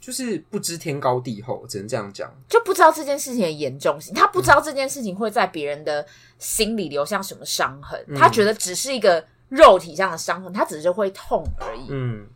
[0.00, 4.14] 就是不知天高地厚，只能这样讲，就不知道这件事情的严重性。
[4.14, 6.06] 他不知道这件事情会在别人的
[6.38, 11.88] 心里留下什么伤痕，嗯、他觉得只是一个肉体上的伤痕，他只是会痛而已。
[11.90, 12.26] 嗯，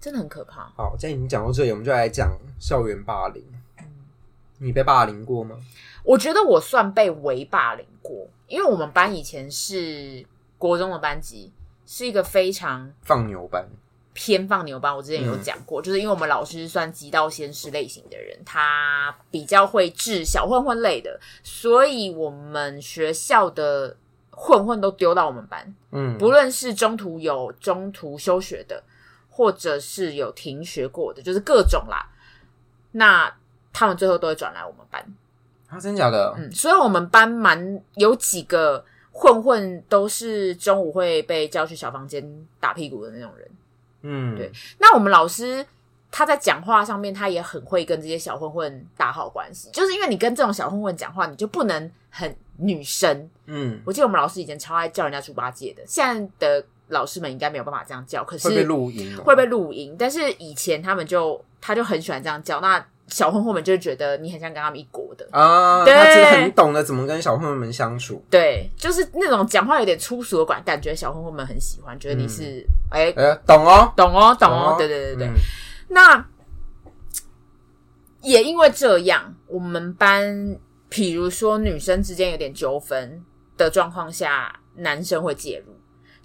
[0.00, 0.70] 真的很可怕。
[0.76, 3.42] 好，既然已经讲到这里，我们就来讲校园霸凌。
[3.80, 3.84] 嗯，
[4.58, 5.56] 你被霸凌过吗？
[6.04, 10.24] 我觉得我算被微霸凌过，因为我们班以前是
[10.56, 11.52] 国中的班级，
[11.84, 13.68] 是一个非常放牛班。
[14.14, 23.96] 偏放牛班，我之前有讲过，嗯、就是因为我们老师算极道先师类型的人，他比较会治小混混类的，所以我们学校的
[24.32, 25.72] 混混都丢到我们班。
[25.92, 28.82] 嗯，不论是中途有中途休学的，
[29.30, 32.10] 或者是有停学过的，就是各种啦。
[32.90, 33.32] 那
[33.72, 35.00] 他们最后都会转来我们班。
[35.68, 36.34] 啊，真假的？
[36.36, 42.24] 嗯，所以我们班蛮有几个混混，都是中午会被叫去小房间
[42.58, 43.50] 打屁股的那种人。
[44.02, 44.50] 嗯，对。
[44.78, 45.64] 那我们老师
[46.10, 49.68] 他在讲话上面，他也很会跟这些小混混打好关系。
[49.72, 53.28] 就是因为你跟这种小混混讲话，你就不能很女生。
[53.46, 59.94] 嗯，我记得我们老师以前超爱叫人家猪八戒的，现在的老师们应该没有办法这样叫，可是会被录音，会被录音。
[59.98, 62.60] 但是以前他们就他就很喜欢这样叫。
[62.60, 68.22] 那小混混们就觉得你很像跟他们一国的啊，对，他其实很懂得怎么跟小混混们相处。
[68.30, 75.30] 对，就是那种讲话有点粗俗的感感觉，小混混们很喜欢，觉得你是哎哎懂哦，懂哦，懂哦，对对对对。
[75.88, 76.24] 那
[78.20, 83.24] 也因为这样，我们班，比如说女生之间有点纠纷
[83.56, 85.77] 的状况下，男生会介入。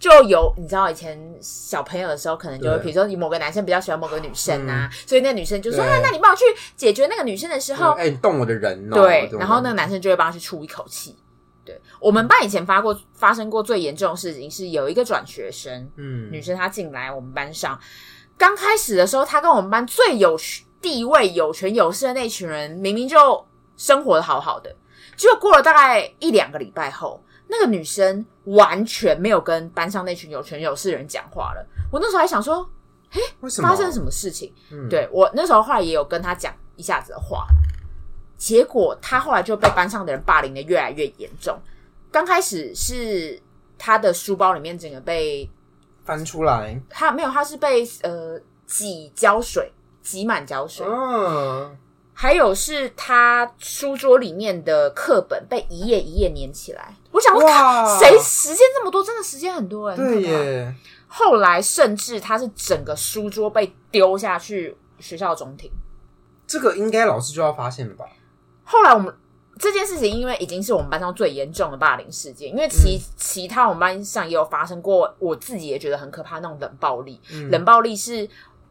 [0.04, 6.44] 就有你知道以前小朋友的时候，可能就会比如说你某个男生比较喜欢某个女生啊，嗯、所以那个女生就说：“啊，那你帮我去
[6.76, 11.16] 解决那个女生的时候，哎，你动我的人哦。”对，然后那个男生就会帮他去出一口气。
[11.64, 17.80] 对，我们班以前发过发生过最严重的事情是有一个转学生，嗯，女生她进来我们班上，
[18.38, 20.38] 刚开始的时候，她跟我们班最有
[20.82, 24.76] 地位、有权有势的那群人，明明就生活的好好的，
[25.16, 31.64] 结果过了大概一两个礼拜后，那个女生完全没有跟班上那群有权有势的人讲话了。
[31.92, 32.68] 我那时候还想说，
[33.12, 33.70] 哎，为什么？
[33.70, 34.52] 发生什么事情？
[34.72, 37.46] 嗯，对，我那时候后来也有跟她讲一下子的话。
[38.36, 41.56] 结果她后来就被班上的人霸凌的越来越严重。
[42.12, 43.40] 刚开始是
[43.78, 45.48] 她的书包里面整个被
[46.04, 50.86] 翻出来，她没有，她是被呃挤胶水挤满胶水。
[50.90, 51.78] 嗯，
[52.14, 56.96] 还有是他书桌里面的课本被一页一页粘起来。
[57.14, 57.48] 我想说，
[58.00, 59.02] 谁时间这么多？
[59.02, 59.96] 真的时间很多哎。
[59.96, 60.76] 对耶。
[61.08, 65.72] 后来甚至他是整个书桌被丢下去学校中庭。
[66.46, 68.06] 这个应该老师就要发现了吧？
[68.64, 69.16] 后来我们
[69.60, 77.22] 这件事情，因为已经是我们班上最严重的霸凌事件，因为其、嗯、其他我们班上也有发生过，我自己也觉得很可怕那种冷暴力。
[77.32, 78.28] 嗯、冷暴力是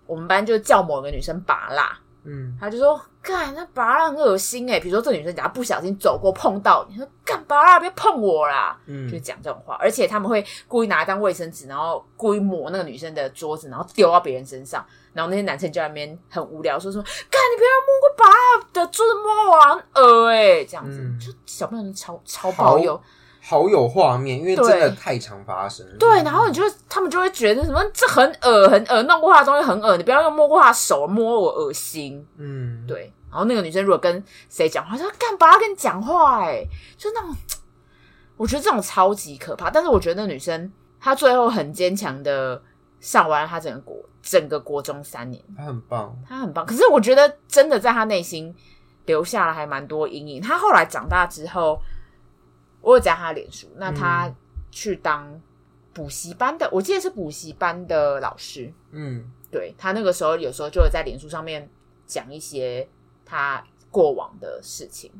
[0.06, 14.84] 我们班就叫某个女生拔蜡，嗯，他就说干那拔蜡很恶心诶、欸、比如说这个女生假如不小心走过碰到，你说干拔蜡别碰我啦，嗯，就讲这种话，而且他们会故意拿一张卫生纸，然后故意抹那个女生的桌子，然后丢到别人身上。
[15.12, 22.98] 然后那些男生就在那边很无聊，说说，干你不要摸过把的桌子摸我，很恶哎，这样子，嗯、就小朋友超超爆有
[23.44, 25.84] 好有画面，因为真的太常发生。
[25.98, 32.24] 对，对，然后你就他们就会觉得什么这很恶很恶，弄过他的东西很恶，你不要用摸过他的手摸我，恶心。
[32.36, 33.12] 嗯，对。
[33.30, 36.64] 然后那个女生如果跟谁讲话，说干把他跟你讲话，哎，
[36.96, 37.34] 就那种，
[38.36, 39.70] 我觉得这种超级可怕。
[39.70, 42.62] 但是我觉得那女生她最后很坚强的
[43.00, 43.96] 上完她整个国。
[44.22, 46.64] 整个国中三年，她很棒，她很棒。
[46.64, 48.54] 可是我觉得，真的在她内心
[49.04, 50.40] 留下了还蛮多阴影。
[50.40, 51.76] 她后来长大之后，
[52.82, 54.30] 我有加他脸书，那他
[54.70, 55.40] 去当
[55.94, 58.70] 补习班的，嗯、我记得是补习班的老师。
[58.90, 61.68] 嗯，对，他那个时候有时候就会在脸书上面
[62.06, 62.86] 讲一些
[63.24, 65.10] 他过往的事情，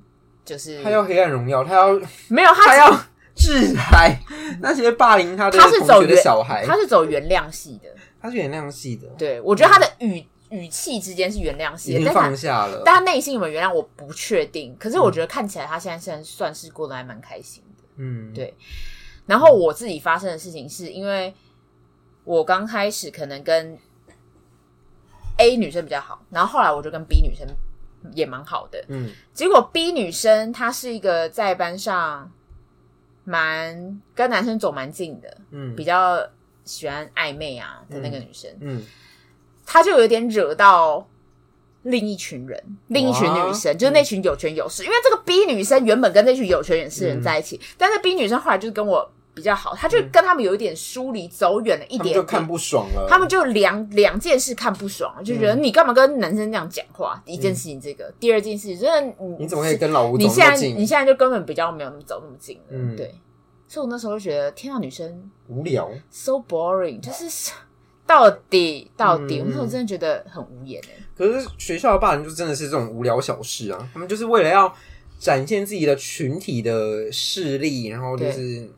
[0.45, 1.99] 就是他要黑暗荣耀，他要
[2.29, 3.01] 没有他，他要
[3.35, 4.21] 制裁
[4.61, 7.89] 那些霸凌他的同学的小孩，他是走原谅系的。
[8.21, 14.77] 他是原谅系的，对，我觉得他的语、嗯、语气之间是原谅系的，已经放下了，但他内心有没有原谅，我不确定。
[14.79, 18.55] 可是我觉得看起来他现在算算是过得还蛮开心的，嗯，对。
[19.25, 21.35] 然后我自己发生的事情是因为
[22.25, 23.79] 我刚开始可能跟
[25.39, 27.47] A 女生比较好，然后后来我就跟 B 女生
[28.13, 29.11] 也蛮好的，嗯。
[29.33, 32.31] 结果 B 女生她是一个在班上
[33.25, 36.29] 蛮跟男生走蛮近的，嗯，比较。
[36.65, 38.81] 喜欢暧昧啊的那个女生，嗯，
[39.73, 41.09] 嗯，她就有点惹到
[41.85, 44.83] 另一群人，另一群女生，就是那群有权有势。
[44.83, 53.07] 嗯、因为这个 B 女生原本跟那群有权有势的人在一起，嗯、但是 B 女生后来就是跟我比较好，她就跟他们有一点疏离，走远了一点点，就看不爽了。
[53.09, 57.23] 他们就两两件事看不爽，就觉得你干嘛跟男生这样讲话？
[57.27, 63.15] 嗯、一件事情这个，第二件事情就是你，你怎么可以跟老吴你现在你现在就根本比较没有那么走那么近了，嗯，对。
[63.67, 67.27] 所以我那时候就觉得，天啊，女生无聊，so boring，就是
[68.13, 71.03] 到底到底，我那时候真的觉得很无言哎。
[71.17, 74.71] 可是学校的霸凌就真的是这种无聊小事啊，他们就是为了要
[75.19, 78.69] 展现自己的群体的势力，然后就是。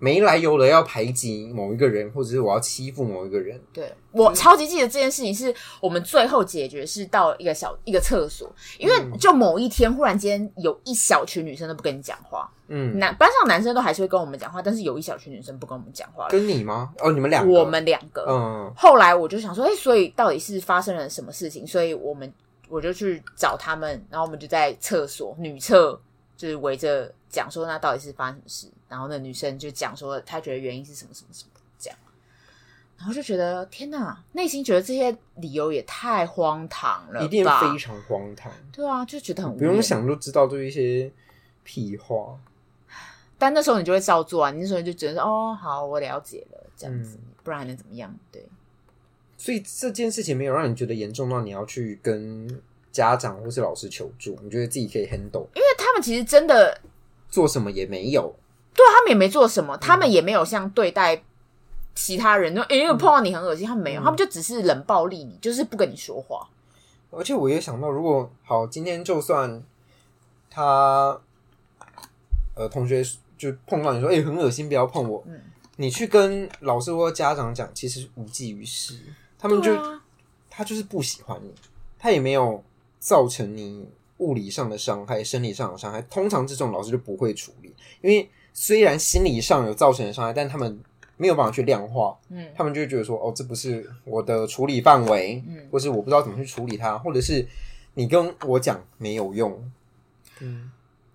[0.00, 3.60] 没来由的要排挤某一个人，或者是我要欺负某一个人。
[3.70, 16.28] 对，我超级记得这件事情，是我们最后解决是到一个小一个厕所，因为就某一天忽然间有一小群女生都不跟你讲话，嗯，男班上男生都还是会跟我们讲话，但是有一小群女生不跟我们讲话。
[16.28, 16.94] 跟你吗？
[17.00, 18.24] 哦，你们两个，我们两个。
[18.26, 18.72] 嗯。
[18.74, 21.66] 后来我就想说，哎，所以到底是发生了什么事情？
[21.66, 22.32] 所以我们
[22.70, 26.00] 我就去找他们，然后我们就在厕所女厕，
[26.38, 28.66] 就是围着讲说，那到底是发生什么事？
[28.90, 31.98] 然后那女生就讲说，她觉得原因是什么什么什么这样，
[32.98, 38.52] 然后就觉得天哪，内心觉得这些理由也太荒唐了，一定非常荒唐。
[38.72, 41.10] 对啊，就觉得很不用想都知道，就一些
[41.62, 42.36] 屁话。
[43.38, 48.14] 但那时候你就会照做啊，你那时候就觉得哦，好，我了解了，这样子，嗯、不然还能怎么样？
[48.32, 48.44] 对。
[49.38, 52.60] 所以这件事情没有让你觉得严重到你要去跟
[52.92, 55.46] 家长或是老师求助，你觉得自己可以 handle？
[55.54, 56.78] 因为他们其实真的
[57.30, 58.34] 做什么也没有。
[58.74, 61.22] 对，他们也没做什么，他们也没有像对待
[61.94, 66.48] 其他人，就因为碰到你很恶心，他们没有，他们就只是冷暴力你，就是不跟你说话。
[67.10, 69.62] 而且我也想到，如果好，今天就算
[70.48, 71.20] 他
[72.54, 73.02] 呃同学
[73.36, 75.40] 就碰到你说，哎，很恶心，不要碰我，嗯，
[75.76, 78.94] 你去跟老师或家长讲，其实无济于事，
[79.36, 79.76] 他们就
[80.48, 81.52] 他就是不喜欢你，
[81.98, 82.62] 他也没有
[83.00, 90.78] 造成你物理上的伤害、生理上的伤害，通常这种老师就不会处理，因为虽然心理上有造成的伤害，但他们
[91.16, 97.46] 没有办法去量化，嗯，他们就会觉得说，哦，这不是我的处理范围，嗯，或是我不知道怎么去处理它，或者是
[97.94, 99.70] 你跟我讲没有用，
[100.40, 100.70] 嗯，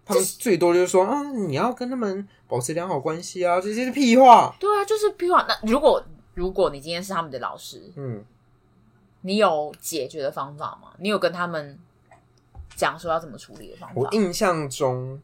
[0.05, 5.45] 他们最多就是说，啊，你要跟他们保持良好关系啊，这些是屁话，对啊，就是屁话。
[5.47, 8.23] 那如果如果你今天是他们的老师，嗯，
[9.21, 10.89] 你有解决的方法吗？
[10.99, 11.77] 你有跟他们？
[12.75, 13.95] 讲说要怎么处理的方法。
[13.95, 15.17] 我印象中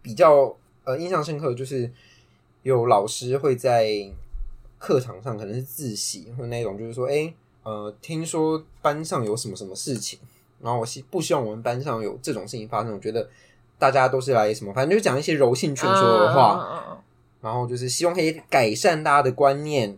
[0.00, 1.90] 比较呃印象深刻就是
[2.62, 3.88] 有老师会在
[4.78, 10.18] 课堂上可能是自习或那种，就是说，哎、欸，呃，听说班上有什么什么事情，
[10.60, 12.92] 然后我希不希望我们班上有这种事情发生？
[12.92, 13.28] 我觉得
[13.78, 16.98] 大家都是来什么，反正就讲一些柔性劝说的话，嗯、
[17.40, 19.96] 然后就是希望可以改善大家的观念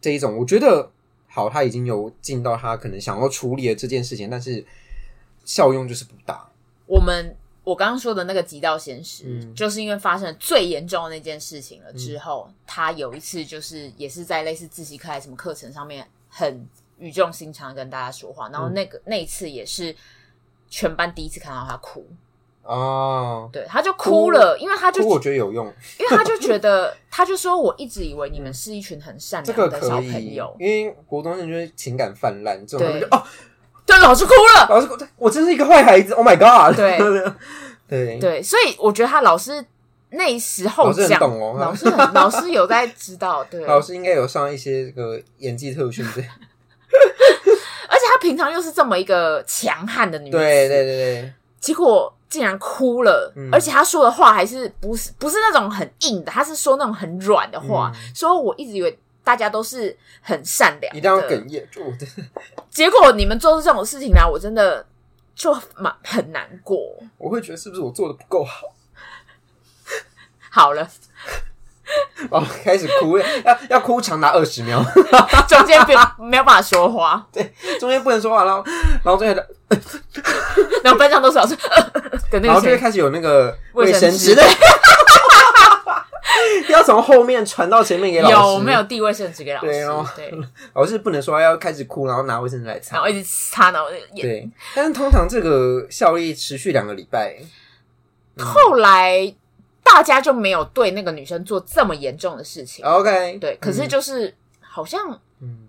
[0.00, 0.36] 这一种。
[0.36, 0.90] 我觉得
[1.28, 4.64] 好，他已经有尽到他可能想要处理的这件事情，但是。
[5.46, 6.48] 效用就是不大。
[6.86, 16.66] 我们我刚刚说的那个极道鲜师，嗯、就是因为发生了最严重的那件事情了之后，嗯、他有一次就是也是在类似自习课还是什么课程上面，很
[16.98, 18.50] 语重心长的跟大家说话。
[18.50, 19.96] 然后那个、嗯、那一次也是
[20.68, 22.06] 全班第一次看到他哭。
[22.64, 25.66] 哦，对，他就哭了，哭因为他就我觉得有用，
[25.98, 33.22] 因为他就觉得 他就说，我一直以为你们是一群很善良的小朋友，因为国中生就是情感泛滥，这种就哦。
[33.86, 34.66] 对，老师哭了。
[34.68, 36.14] 老师哭，我真是一个坏孩子。
[36.14, 36.74] Oh my god！
[36.74, 36.98] 对
[37.86, 39.64] 对对，所以我觉得他老师
[40.10, 41.56] 那时候讲，老师很懂哦。
[41.60, 46.24] 老师 老师有在知道，对，老师应该有上一些这个演技特训，对。
[46.24, 51.32] 而且他平常又是这么一个强悍的女子，对对对对。
[51.60, 57.92] 结果竟然哭了，而且他说的话还是不是不是那种很硬的，他是说那种很软的话。
[58.14, 58.98] 说我一直以为。
[59.24, 61.66] 大家都是很善良，一定要哽咽。
[61.72, 61.82] 就
[62.70, 64.86] 结果你们做出这种事情来，我真的
[65.34, 66.78] 就蛮很难过。
[67.16, 68.66] 我会觉得是不是我做的不够好？
[70.50, 70.88] 好了，
[72.30, 74.80] 哦，开始哭，要要哭长达二十秒，
[75.48, 78.62] 中间没有没有办法说话，对，中间不能说话，然后
[79.02, 79.48] 然后最后的，
[80.84, 81.56] 然后班上都是老师，
[82.30, 84.42] 然后就会开始有那个卫生纸的。
[86.70, 89.66] 要从后面传到前面给老师，有没有递卫生纸给老师？
[89.66, 90.32] 对哦，对，
[90.74, 94.02] 老师不能说要开始哭，然后拿卫生纸来擦，然后一直擦到眼。
[94.14, 97.36] 对，但是通常这个效力持续两个礼拜，
[98.36, 99.34] 嗯、后来
[99.82, 102.84] 大家就没有对那个女生做这么严重的事情。
[102.84, 105.68] OK，对，可是就是、嗯、好像嗯。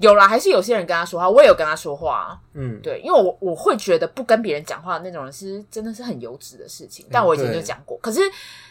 [0.00, 2.40] 有啦，还是有些人跟他说话，我也有跟他说话。
[2.54, 7.04] 嗯，对，因为我我会觉得不跟别人讲话的那种人是真的是很幼稚的事情。
[7.12, 8.20] 但我以前就讲过，嗯、可是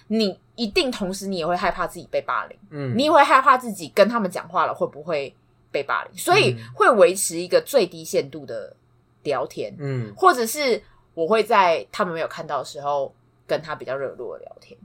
[0.07, 5.33] 你一定同时你也会害怕自己被霸凌，嗯，你也会害怕自己跟他们讲话了会不会
[5.71, 8.75] 被霸凌，所以会维持一个最低限度的
[9.23, 10.81] 聊天，嗯，或者是
[11.13, 13.13] 我会在他们没有看到的时候
[13.47, 14.77] 跟他比较热络的聊天，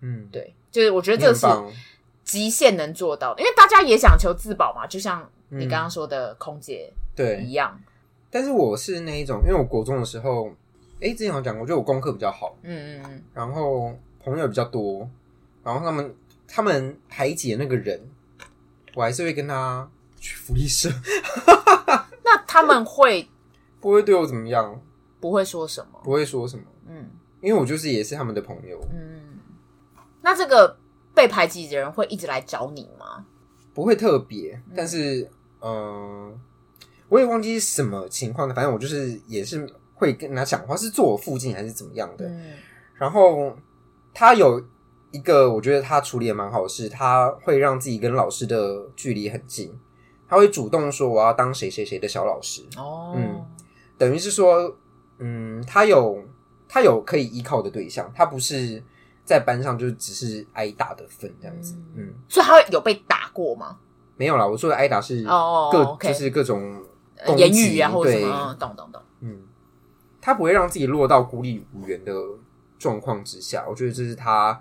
[0.00, 1.46] 嗯，对，就是我觉得这是
[2.24, 5.28] 极限能做到的，因为大家也想求自保嘛，就像。
[5.52, 7.76] 你刚刚说的空姐对一样，
[8.30, 10.46] 但是我是那一种，因为我国中的时候，
[11.00, 15.10] 哎、欸，之前有讲过，我觉得我功课比较好，嗯嗯嗯，然后朋友比较多，
[15.70, 16.16] 然后他们
[16.48, 18.00] 他们排挤那个人，
[18.94, 20.90] 我还是会跟他去福利社。
[22.24, 23.28] 那他们会
[23.80, 24.80] 不会对我怎么样？
[25.20, 26.00] 不会说什么？
[26.02, 26.64] 不会说什么？
[26.88, 28.80] 嗯，因为我就是也是他们的朋友。
[28.92, 29.38] 嗯，
[30.22, 30.76] 那这个
[31.14, 33.24] 被排挤的人会一直来找你吗？
[33.72, 35.30] 不会特别，但是。
[35.62, 36.40] 嗯，
[37.10, 38.54] 我也忘记是什么情况了。
[38.54, 42.26] 反正我就是也是会跟他讲话，是坐我附近还是怎么样的。
[42.26, 42.54] 嗯、
[42.94, 43.54] 然后
[44.14, 44.58] 他有
[45.12, 49.76] 一个，我觉得他处理也蛮好的是，他会让自己跟老师的距离很近。
[50.28, 52.62] 他会主动说我要当谁谁谁的小老师。
[52.76, 53.44] 哦，嗯，
[53.98, 54.76] 等于是说，
[55.18, 56.22] 嗯，他有
[56.68, 58.80] 他有可以依靠的对象，他不是
[59.24, 61.74] 在班上就只是挨打的份这样子。
[61.96, 63.78] 嗯，嗯，所以他有被打过吗？
[64.16, 66.08] 没有啦，我说的挨打是各，oh, okay.
[66.08, 66.80] 就是各种
[67.36, 69.02] 言语啊，或者什么，懂懂懂。
[69.20, 69.40] 嗯，
[70.20, 72.12] 他不会让自己落到孤立无援的
[72.78, 74.60] 状况之下，我觉得这是他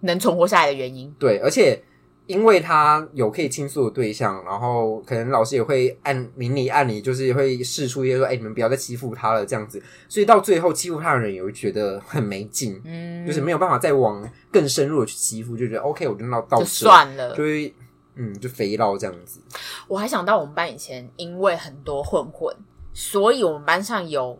[0.00, 1.14] 能存活下来的原因。
[1.18, 1.82] 对，而且
[2.26, 17.74] 因为他有可以倾诉的对象，然后可能老师也会按明里暗里，就是会试出一些说：“哎，你们不要再欺负他了。”这样子，所以到最后欺负他的人也会觉得很没劲，嗯，就是没有办法再往更深入的去欺负，就觉得 OK，我就闹到这就算了，就会。
[18.20, 19.40] 嗯，就肥到这样子。
[19.86, 22.52] 我还想到我们班以前，因为很多混混，
[22.92, 24.36] 所以我们班上有，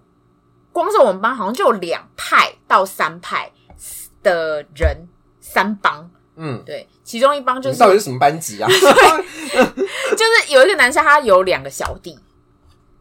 [0.73, 3.53] 光是我们班好像就有两派到三派
[4.21, 5.07] 的人，
[5.53, 6.11] 三帮。
[6.40, 8.68] 嗯，对，其中一帮就是到底是什么班级啊？
[8.70, 12.16] 就是有一个男生，他有两个小弟，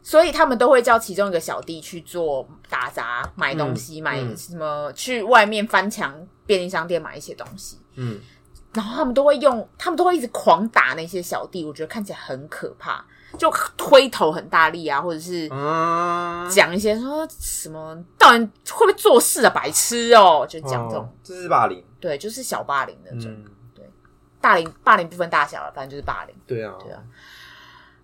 [0.01, 7.77] 所以他们都会叫其中一个小弟去做打杂，买东西，嗯、买什么，去外面翻墙便利商店买一些东西。
[7.95, 8.19] 嗯，
[8.73, 13.05] 然后他们都会用，他们都会一直狂打那些小弟，我觉得看起来很可怕，
[13.37, 15.47] 就推头很大力啊，或者是
[16.49, 23.89] 讲一些说什么，到底会不会做事啊，白痴哦，就讲这种，这是霸凌，对，就是小霸凌那种，嗯、对，
[24.41, 27.01] 霸凌霸凌不分大小了，反正就是霸凌，对啊，对啊。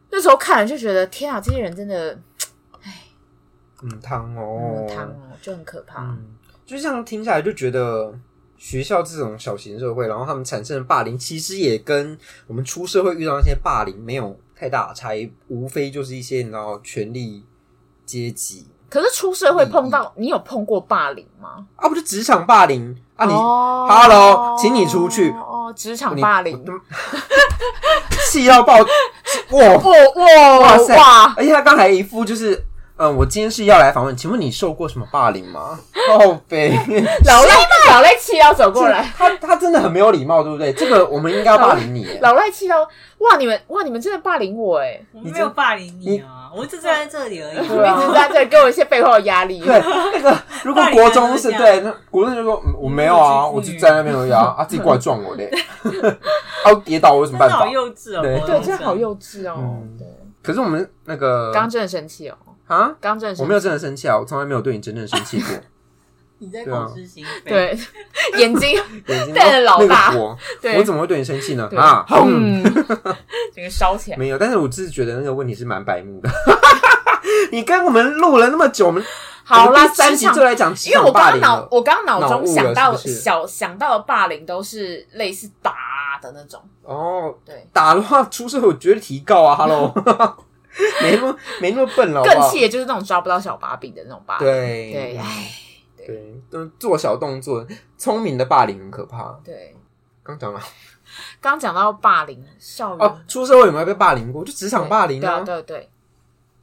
[0.10, 2.16] 那时候看了就觉得天啊，这些人真的，
[2.84, 3.06] 哎，
[3.82, 6.04] 嗯，汤哦，汤哦，就很可怕。
[6.04, 8.14] 嗯，就这样听下来就觉得
[8.56, 12.16] 学校这种小型社会，然后他们产生的霸凌，其实也跟
[12.46, 17.44] 我们出社会遇到那些霸凌没有太大的差异，无非就是一些你知道权力
[18.06, 18.66] 阶级。
[18.90, 21.68] 可是出社会碰到，你有碰过霸凌吗？
[21.76, 23.26] 啊，不是职场霸凌啊！
[23.26, 25.74] 你，Hello，请你出去哦！
[25.76, 26.64] 职场霸凌，
[28.32, 28.78] 气到爆！
[28.78, 29.60] 哇
[30.16, 30.96] 哇哇塞！
[31.36, 32.64] 而且他刚才一副就是。
[32.96, 35.80] 嗯，我今天是要来访问，请问你受过什么霸凌吗？
[36.08, 36.70] 宝贝，
[37.26, 37.56] 老赖
[37.90, 40.72] 老赖气要走过来，他他真的很没有礼貌，对不对？
[40.74, 42.08] 这个我们应该要霸凌你。
[42.22, 42.82] 老赖气到
[43.20, 45.02] 哇，你们哇，你们真的霸凌我哎！
[45.14, 49.60] 我没有霸凌你啊，我只是站在这里而已，我一直在这里给我一些背后的压力。
[49.62, 49.82] 对，
[50.14, 55.46] 那个如果国中是对，那国中就说我没有啊，我就站在那边而已啊，啊自己过来撞我的，
[56.64, 57.58] 啊跌倒我有什么办法？
[57.58, 59.80] 好幼稚哦，对，真的好幼稚哦。
[59.98, 60.06] 对，
[60.44, 62.36] 可是我们那个刚真的生气哦。
[62.74, 62.96] 啊！
[63.00, 64.18] 刚正，我没有真的生气啊！
[64.18, 65.50] 我从来没有对你真正生气过。
[66.40, 67.80] 你在口是心非，对，
[68.38, 68.72] 眼睛
[69.08, 70.14] 眼睛瞪着老大，
[70.62, 71.70] 对，我怎么会对你生气呢？
[71.78, 72.62] 啊，嗯，
[73.54, 74.18] 整个烧起来。
[74.18, 76.30] 没有，但是我只是觉得那个问题是蛮白目的。
[77.52, 79.02] 你跟我们录了那么久，我们
[79.46, 85.72] 好啦，三集就来讲，因为我刚脑，我刚脑中想到小想到的霸凌都是类似打
[86.22, 86.62] 的那种。
[86.84, 89.94] 哦，对，打的话出事我绝对提告啊！Hello。
[91.04, 94.48] 没那么没那么笨了，更气的就是那种抓不到小把柄的那种霸凌。
[94.48, 95.52] 对对，哎，
[95.96, 97.66] 对，都做小动作，
[97.96, 99.40] 聪明的霸凌很可怕。
[99.44, 99.76] 对，
[100.24, 100.60] 刚讲了，
[101.40, 104.44] 刚讲到霸凌，校园哦，出社会有没有被霸凌过？
[104.44, 105.90] 就职场霸凌啊，对对。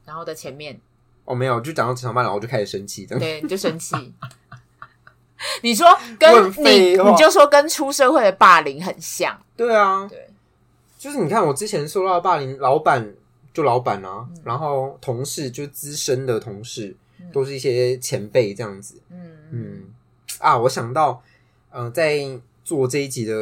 [0.04, 0.80] 然后的前面，
[1.24, 3.94] 哦，没有，就讲到职场霸凌，我就开始生气，对，你就生气。
[5.62, 5.86] 你说
[6.18, 9.40] 跟你，你就说跟出社会的霸凌很像。
[9.56, 10.28] 对啊，对，
[10.98, 13.14] 就是你看我之前受到的霸凌，老板。
[13.52, 19.00] 就老板啊，嗯、然后同事就资深的同事，嗯、都是一些前辈这样子。
[19.10, 19.82] 嗯嗯
[20.38, 21.22] 啊，我想到，
[21.70, 23.34] 嗯、呃，在做这一集的，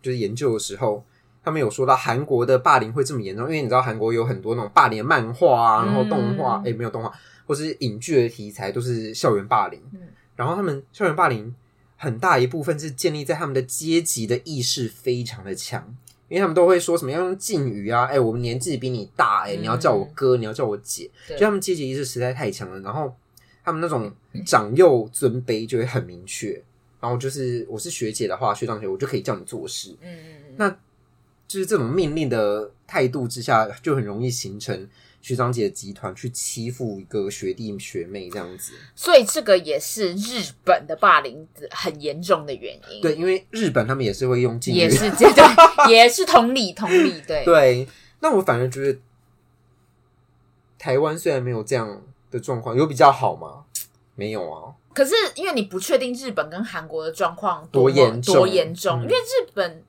[0.00, 1.04] 就是研究的时候，
[1.42, 7.12] 他们有说到韩国的霸凌会这么严重，因为你知道韩国有很多那种霸凌的漫画啊，然后动画，哎、嗯，没有动画，
[7.46, 9.80] 或是影剧的题材都是校园霸凌。
[9.92, 10.00] 嗯、
[10.36, 11.52] 然后他们校园霸凌
[11.96, 15.96] 很大一部分是建立在他们的阶级的意识非常的强。
[16.28, 22.78] 因为他们都会说什么要用敬语啊，哎、欸，我们年纪比你大、欸，哎、嗯，你要叫我哥，你要叫我姐，就他们阶级意识实在太强了。
[22.80, 23.14] 然后
[23.64, 24.12] 他们那种
[24.46, 26.62] 长幼尊卑就会很明确。
[27.00, 29.92] 然后就是我是学姐的话，学长学我就可以叫你做事。
[30.02, 30.54] 嗯嗯嗯。
[30.56, 30.70] 那
[31.46, 34.86] 就是这种命令的态度之下，就很容易形成。
[35.20, 43.02] 学长姐集团去欺负一个学弟学妹这样子，所以这个也是日本的霸凌很严重的原因。
[43.02, 47.20] 对，因为日本他们也是会用也是 这对，也是同理同理。
[47.26, 47.88] 对对，
[48.20, 48.98] 那我反而觉得
[50.78, 53.64] 台湾虽然没有这样的状况，有比较好吗？
[54.14, 54.72] 没有啊。
[54.94, 59.82] 可是因为你不确定日本跟韩国的状况多严重，多严重，嗯、因为日本。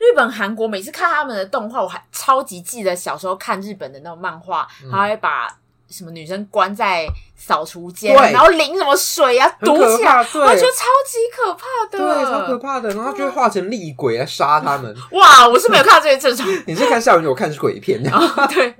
[0.00, 5.46] 日本、韩国每次看他们的动画，我还超级记得小时候看日本的那种漫画，嗯、还会把
[5.90, 8.32] 什么女生关在扫除间，对。
[8.32, 14.96] 然后淋什么水啊，堵起来，我觉得超级可怕的，对，超可怕的，然后就会化成厉鬼来杀他们。
[15.12, 18.70] 哇，我是没有看到这些正常， 你是看校园，我看是鬼片， 哦，对，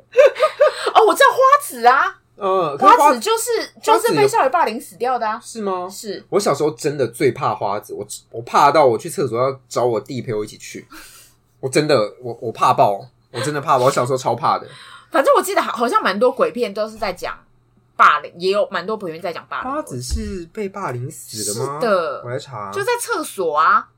[0.94, 2.16] 哦，我知道花子啊。
[2.43, 3.51] 嗯，花，花子就是
[3.82, 5.38] 就是被校园霸凌死掉的啊？
[5.45, 5.86] 是吗？
[5.91, 10.86] 是我小时候真的最怕花子，我我怕到我去厕所要找我弟陪我一起去，
[11.61, 14.66] 我真的我我怕爆，我真的怕爆，我小时候超怕的。
[15.12, 17.38] 反正我记得好好像蛮多鬼片都是在讲
[17.95, 19.70] 霸凌，也有蛮多鬼片在讲霸凌。
[19.70, 21.78] 花子是被霸凌死的吗？
[21.78, 23.91] 是的，我来查，就在厕所啊。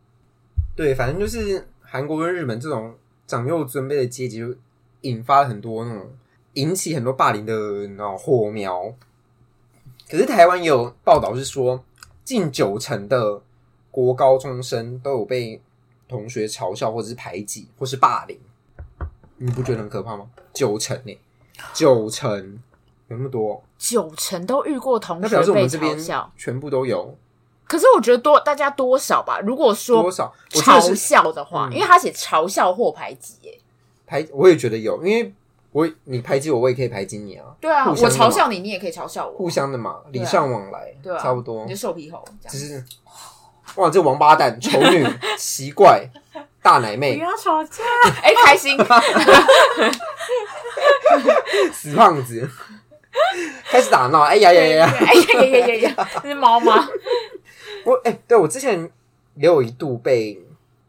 [0.74, 4.52] 对，反正就是韩国跟日本这种长幼尊卑的阶级，就
[5.02, 6.10] 引发了很多那种。
[6.54, 7.54] 引起很多霸凌的
[7.96, 8.92] 那种火苗，
[10.10, 11.82] 可是台湾也有报道是说，
[12.24, 13.40] 近九成的
[13.90, 15.62] 国高中生都有被
[16.06, 18.38] 同学嘲笑，或者是排挤，或是霸凌。
[19.38, 20.26] 你不觉得很可怕吗？
[20.52, 21.18] 九成呢？
[21.72, 22.60] 九成
[23.08, 23.62] 有那么多？
[23.78, 27.16] 九成都遇过同学被嘲笑，全部都有。
[27.66, 29.40] 可是我觉得多大家多少吧？
[29.40, 33.58] 如果说多少嘲笑的话，因为他写嘲笑或排挤，哎，
[34.06, 35.32] 排我也觉得有，因为。
[35.72, 37.46] 我你排挤我，我也可以排挤你啊。
[37.60, 41.64] 对啊，我嘲笑你，你也可以嘲笑我，互相的嘛，礼尚往来，对，差不多。
[41.64, 42.84] 你就瘦皮猴，只是
[43.76, 45.06] 哇，这王八蛋、丑女、
[45.38, 46.06] 奇怪、
[46.60, 47.82] 大奶妹，不要吵架，
[48.22, 48.76] 哎，开心，
[51.72, 52.46] 死胖子，
[53.64, 56.86] 开始打闹，哎呀呀呀，哎呀呀呀呀， 这是猫吗？
[57.84, 58.78] 我哎，对我之前
[59.36, 60.38] 也有一度被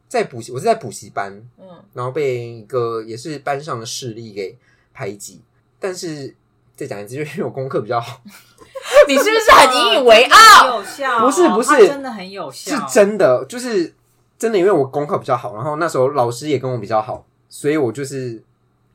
[0.10, 4.58] 在补习，我是在补习班，嗯，然后被一个也是班上的势力给
[4.94, 5.42] 排挤，
[5.80, 6.36] 但是
[6.76, 8.22] 再讲一次，就是因为我功课比较好，
[9.08, 10.78] 你是不是很引以为傲？
[10.78, 11.20] 有效？
[11.20, 13.94] 不是不是，真的很有效，是真的，就是
[14.38, 18.44] 真的，因为我功课比较好，然后那时候老师也跟我比较好，所以我就是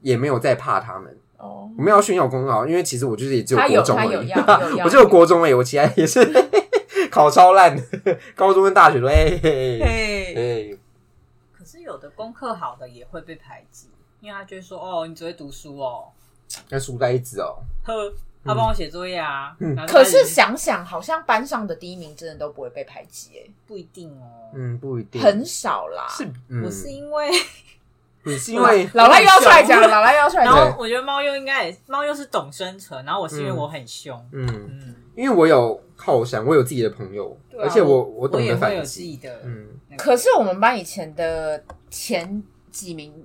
[0.02, 1.16] 也没有再怕他们。
[1.38, 4.32] 哦，我们要炫耀功课好，因为其实我就是也只有国中而已，
[4.82, 6.20] 我只有国中而已，我其他也是
[7.10, 7.82] 考超烂的，
[8.34, 10.76] 高中跟大学都哎哎。
[11.56, 13.88] 可是有的功课好的也会被排挤，
[14.20, 16.04] 因为他就会说：“哦，你只会读书哦，
[16.68, 18.12] 那书呆子哦。”呵，
[18.44, 19.56] 他帮我写作业啊。
[19.86, 24.50] 可是想想，好像班上的第一名真的都不会被排挤，哎，不一定哦。
[24.54, 26.06] 嗯，不一定，很少啦。
[26.08, 26.28] 是，
[26.64, 27.30] 我是因为。
[28.24, 30.54] 你是因为 老赖又要出来讲，老赖又要出来讲。
[30.54, 33.02] 然后我觉得猫又应该也，猫又是懂生存。
[33.04, 39.18] 然后我是因为我很凶，嗯嗯，因为我有靠山，我有自己的朋友，而且我我懂得反击。
[39.44, 43.24] 嗯，可是我们班以前的前几名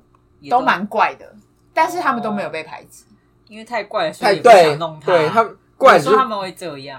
[0.50, 1.26] 都蛮怪的，
[1.74, 3.06] 但是他们都没有被排挤，
[3.48, 5.06] 因为太怪了，所以不想弄他。
[5.06, 5.58] 对他们。
[5.76, 6.98] 怪说他们会这样，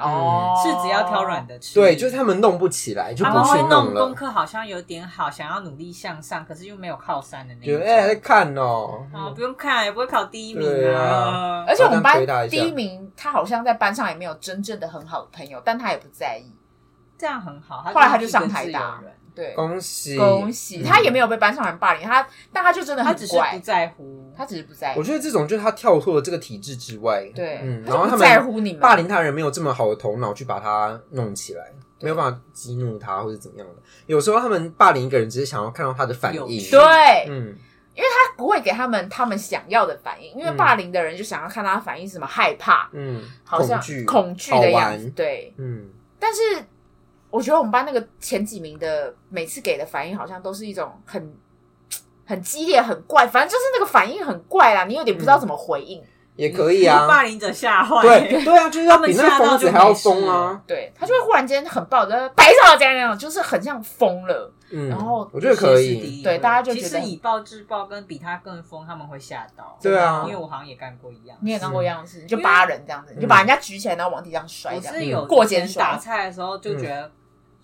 [0.63, 1.75] 是只要挑软的吃。
[1.75, 3.47] 对，就是他们弄不起来，就不去弄了。
[3.47, 7.83] 他们会弄功课好像有点好，想要努力向上，可是又没有靠山的那种。
[7.83, 11.65] 哎，在看哦，啊，不用看，也不会考第一名啊。
[11.67, 16.53] 而且我们班第一名，他好像在班上也没有真正的很好的朋友，但他也不在意，
[17.17, 17.79] 这样很好。
[17.79, 19.01] 后来他就上台大。
[19.35, 20.17] 对，恭喜。
[20.17, 20.83] 恭喜！
[20.83, 25.01] 他也没有被班上人霸凌，他但他就真的他只是不在乎，他只是不在乎。
[25.01, 28.81] 我觉得这种就是他跳脱了这个体制之外，对，嗯，然后他们在乎你们。
[28.81, 31.65] 霸凌他人没有这么好的头脑去把他弄起来，
[32.01, 33.75] 没有办法激怒他或者怎么样的。
[34.07, 37.57] 有时候他们霸凌一个人，只是想要看到他的反应，对，嗯，
[37.97, 45.89] 因为他不会给他们他们想要的反应，因为霸凌的人就想要看他反应是什么害怕，嗯，好像恐惧的样子，对，嗯，
[46.21, 46.41] 但是。
[47.35, 51.35] 我觉得我们班那个前几名的，每次给的反应好像都是一种很
[52.25, 56.01] 很激烈、很怪，反正就是那个反应很怪啦，你有点不知道怎么回应。
[56.37, 58.03] 也可以啊，霸凌者吓坏。
[58.03, 60.61] 对对啊，就是要比那个疯子还要疯啊！
[60.67, 64.53] 对，他就会忽然间很暴的白手这样那样，就是很像疯了。
[64.73, 69.79] 嗯，然后我觉得可以，对大家就觉得以暴制暴跟比他更疯，他们会吓到。
[69.81, 74.75] 对啊，因为我好像也干过一样，你也干过一样的事情，就扒人这样子，你就把人家举起来，然后往地上摔。
[74.75, 77.11] 我是有过肩打菜的时候就觉得。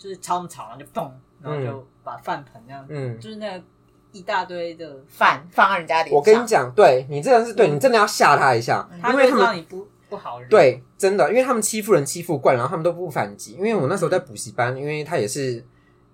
[0.01, 1.11] 就是超吵，然后就嘣，
[1.43, 3.63] 然后就把饭盆这样，嗯，就是那个
[4.11, 6.15] 一大堆的饭放在人家脸上。
[6.15, 10.49] 我跟你讲，对你真的是对你真的要吓他一下，因为他们你不不好人。
[10.49, 13.53] 对，真的，因为他们欺负人欺负惯，然后他们都不反击。
[13.53, 15.63] 因为我那时候在补习班，因为他也是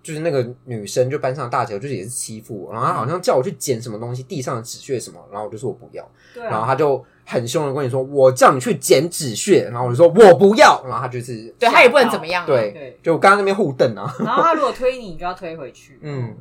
[0.02, 7.04] 就是那个女生，就班上大姐，就是也是欺负我，然后她好像叫我去捡什么东西，地上的纸屑什么，然后我就说我不要，对然后她就。
[7.30, 12.98] 很凶的跟你说，我叫你去捡纸屑，然后我就说我不要，然后她就是对她也不能怎么样，对，对。
[13.04, 14.16] 就我刚刚那边互瞪啊。
[14.20, 16.34] 然后他如果推你，你就要推回去，嗯，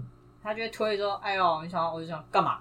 [0.45, 2.59] 他就会推说，哎呦，你想，我就想干嘛？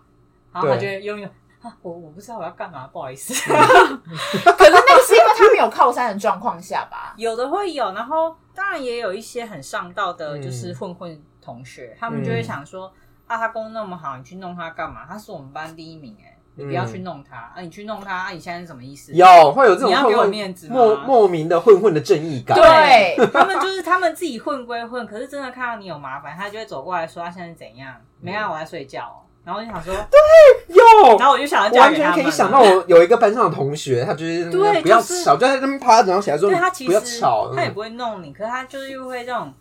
[0.52, 1.30] 然后他就会用用
[1.66, 3.34] 啊，我我不知道我要干嘛，不好意思。
[3.52, 7.14] 可是那个是因为他没有靠山的状况下吧？
[7.18, 12.92] 有的会有，然后当然也有一些很上道的，就是混混同学，他们就会想说，
[13.28, 15.06] 啊，他功那么好，你去弄他干嘛？
[15.08, 16.32] 他是我们班第一名，哎。
[16.58, 17.56] 你不要去弄他，啊！
[17.60, 18.30] 你去弄他，啊！
[18.30, 19.12] 你现在是什么意思？
[19.12, 20.76] 有会有这种混混，你要给我面子吗？
[20.78, 22.58] 莫莫名的混混的正义感。
[22.58, 27.94] 对，他们就是他们自己混归混，可是真的看到你有麻烦，他就会走过来说他现在是怎样？
[28.22, 29.22] 没啊，我在睡觉。
[29.46, 31.18] 然后我就想说，对，有。
[31.18, 39.54] 然后我就想，完全可以想到我有一个班上的同学，他就是对，不要吵，就在那边趴着，然后起来说，对他其实不要吵，他也不会弄你，可是他就是又会这种。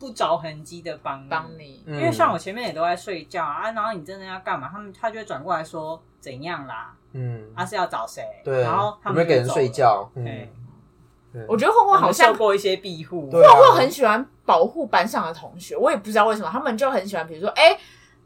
[0.00, 4.66] 不着痕迹的帮帮你，因为像我前面也都在睡觉啊，然后你真的要干嘛？
[4.72, 6.90] 他们他就会转过来说怎样啦？
[7.12, 8.22] 嗯，他是要找谁？
[8.42, 10.10] 对，然后他们没给人睡觉。
[10.14, 10.48] 嗯，
[11.46, 17.78] 我觉得混混好像受过一些庇护，混混很喜欢保护班上的同学，我也不知道为什么，他们就很喜欢，比如说，哎，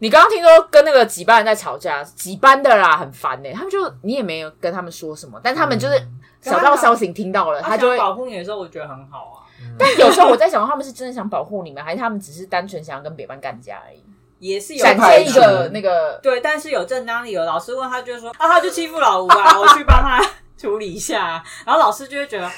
[0.05, 3.51] 你刚刚听说跟那个几班人在吵架，几班的啦，很烦呢。
[3.55, 5.99] 他们就你也没有跟他们说什么，但他们就是
[6.43, 9.49] 小道消息听到了，他就会保护你的时候，我觉得很好啊。
[9.79, 14.05] 但有时候我在想，他们是真的想保护你们，还是他们只是单纯想要跟别班干架而已？
[14.41, 17.43] 也是有展现一个那个对，但是有正当理由。
[17.43, 20.23] 老师问他，就说啊，他就欺负老吴啊，我去帮他
[20.59, 21.43] 处理一下。
[21.65, 22.51] 然后老师就会觉得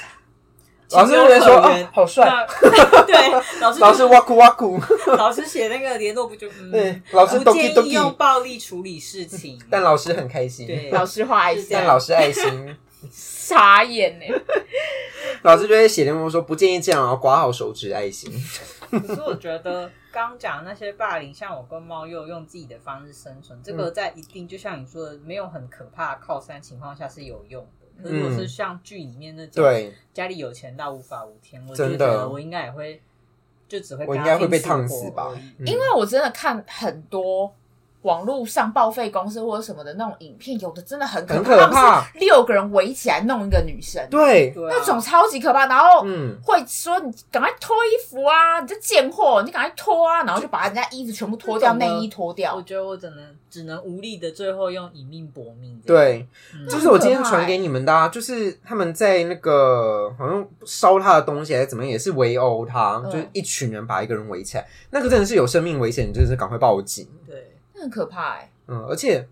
[0.91, 2.25] 老师就会说：“哦，好帅。”
[3.05, 4.79] 对，老师老师哇酷哇酷，
[5.17, 10.65] 老师写那个联络不就嗯，对，老师不建议用暴力处理事情， 但老师很开心。
[10.67, 12.75] 对，老师画爱心，但老师爱心
[13.11, 14.25] 傻眼呢。
[15.43, 18.31] 老师就会写联络说不建议这样，然后刮好手指爱心。
[18.89, 27.86] 可是我觉得刚讲那些霸凌，像我跟猫又用自己的方式生存，这个在一定就像你说的，没有很可怕的靠山情况下是有用的。
[28.03, 29.93] 如果是像剧里面那种，对。
[30.13, 33.01] 家里有钱到无法无天，我觉得我应该也会，
[33.67, 37.53] 就只会我应该会被烫死吧，因为我真的看很多。
[38.07, 45.67] 网络上报废公司或者什么的那种影片，有的真的很可怕，可怕是六个人围起来弄一个女生，对，那种超级可怕。
[45.67, 46.01] 然后
[46.41, 52.55] 会说你赶快脱衣服啊，你这贱货，你赶快脱啊，然后就把人家衣服全部脱掉，内衣脱掉。
[52.55, 53.17] 我觉得我只能
[53.49, 55.77] 只能无力的最后用以命搏命。
[55.85, 56.25] 对，
[56.69, 67.07] 就、嗯、是我今天传给你们的，啊，就是他们在那个好像烧他的东西还是怎么样，也是围殴他，嗯、就是一群人把一个人围起来，那个真的是有生命危险，你就是赶快报警。
[67.25, 67.46] 对。
[67.81, 69.27] 很可怕哎、欸，嗯，而且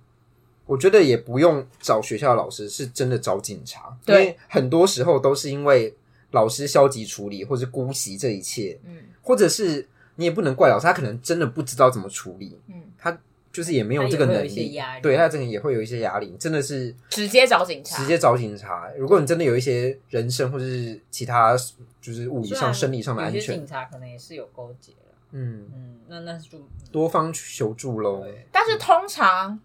[0.65, 5.93] 我觉得也不用找学校的老师，是真的找警察，对，因为很多时候都是因为
[6.31, 13.17] 老师消极处理，或是姑息这一切，嗯，或者是你也不能怪老师，他可能真的不知道怎么处理，嗯，他
[13.51, 18.91] 就是也没有这个能力，对，他这个也会有一些压力，真的是直接找警察，直接找警察。
[18.97, 21.55] 如果你真的有一些人身或者是其他
[22.01, 24.91] 就是物理上、生理上的安全，警察可能也是有勾结。
[25.31, 26.57] 嗯嗯，那那就
[26.91, 28.25] 多方求助喽。
[28.51, 29.59] 但是通常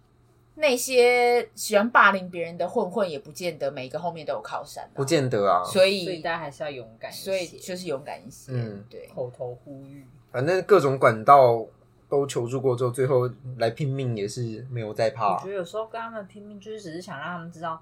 [0.55, 5.63] 那些喜欢霸凌别人的混混，也不见得每一个后面都有靠山，不见得啊。
[5.63, 8.51] 所以，所以大家还是要勇敢一些，所以就是勇敢一些。
[8.53, 11.65] 嗯，对，口头呼吁，反正各种管道
[12.09, 15.35] 都求助过之后，最后来拼命也是没有再怕。
[15.35, 17.81] 我觉得有时候跟他们拼命，就是只是想让他们知道。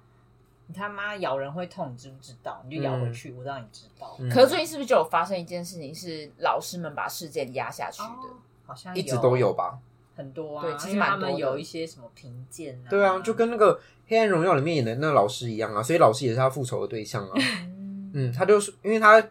[0.72, 2.64] 你他妈咬人会痛，你知不知道？
[2.70, 4.16] 你就咬回去，嗯、我让你知道。
[4.20, 8.08] 嗯、可是最近是不是就有发生一件事情，是老师们把事件压下去的？
[8.08, 9.80] 哦、好像一直都有吧，
[10.16, 10.62] 很多啊。
[10.62, 12.88] 对，其实他们有一些什么评鉴啊？
[12.88, 17.34] 对啊，就跟那个《黑暗荣耀》里面演的那个老师一样啊，所以老师也是他复仇的对象啊。
[18.14, 19.28] 嗯，他就是因为他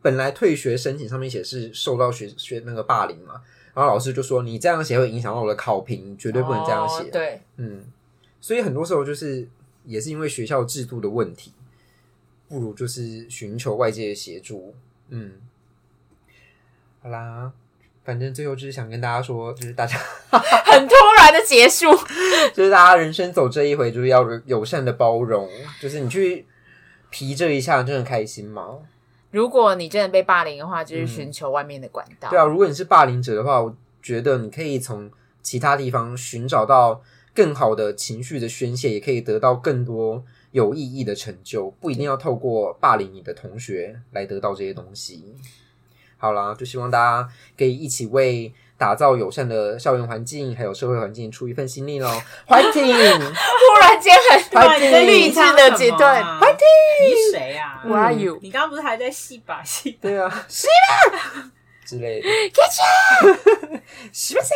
[0.00, 3.42] 本来退学申请上面写是受到学学那个霸凌嘛，
[3.74, 7.02] 然后老师就说你这样写会影响到我的考评，绝对不能这样写。
[7.02, 7.84] 哦、对，嗯，
[8.40, 9.48] 所以很多时候就是。
[9.88, 11.50] 也是因为学校制度的问题，
[12.46, 14.74] 不如就是寻求外界的协助。
[15.08, 15.32] 嗯，
[17.02, 17.50] 好啦，
[18.04, 19.96] 反正最后就是想跟大家说，就是大家
[20.30, 21.86] 很突然的结束，
[22.54, 25.48] 就是大家人生走这一回，就是要友善的包容。
[25.80, 26.44] 就是你去
[27.08, 28.80] 皮这一下，真的开心吗？
[29.30, 32.28] 如果你真的被霸凌的话，就是寻求外面的管道。
[32.28, 32.30] 嗯。
[32.30, 35.10] 对啊，如果你是霸凌者的话，我觉得你可以从
[35.42, 37.02] 其他地方寻找到。
[37.38, 45.36] 更好的情绪的宣泄，也可以得到更多有意义的成就，不一定要透过霸凌你的同学来得到这些东西。
[46.16, 52.10] 好啦，就希望大家可以一起为打造友善的校园环境还有社会环境出一份心力喽
[52.48, 52.72] ！Fighting！
[53.30, 54.16] 突然间
[54.90, 57.04] 很励志的阶段，Fighting！
[57.04, 58.40] 你谁啊？Who are you？
[58.42, 59.96] 你刚刚不是还在戏把戏？
[60.00, 61.52] 对啊，戏吧
[61.86, 62.28] 之类的。
[62.52, 62.80] Catch！
[64.12, 64.54] 是不是？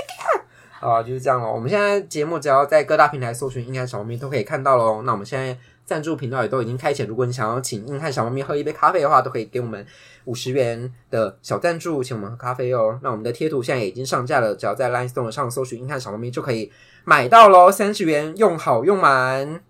[0.83, 1.53] 啊，就是这样咯。
[1.53, 5.03] 我们现在节目只要在各大平台搜寻“硬汉小猫咪”都可以看到喽。
[5.03, 9.87] 那我们现在赞助频道也都已经开启，如果你想要请硬汉小猫咪喝一杯咖啡的话，都可以给我们
[10.25, 12.99] 五十元的小赞助，请我们喝咖啡哦。
[13.01, 16.73] 那我们的贴图现在也已经上架了，只要在 Line Store 上搜寻“硬汉小猫咪”就可以
[17.05, 19.61] 买到喽，三十元用好用满。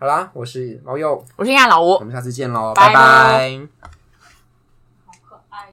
[0.00, 2.94] 好啦，我是猫鼬，我是硬汉老吴，我们下次见喽，拜拜。
[2.94, 4.01] 拜拜。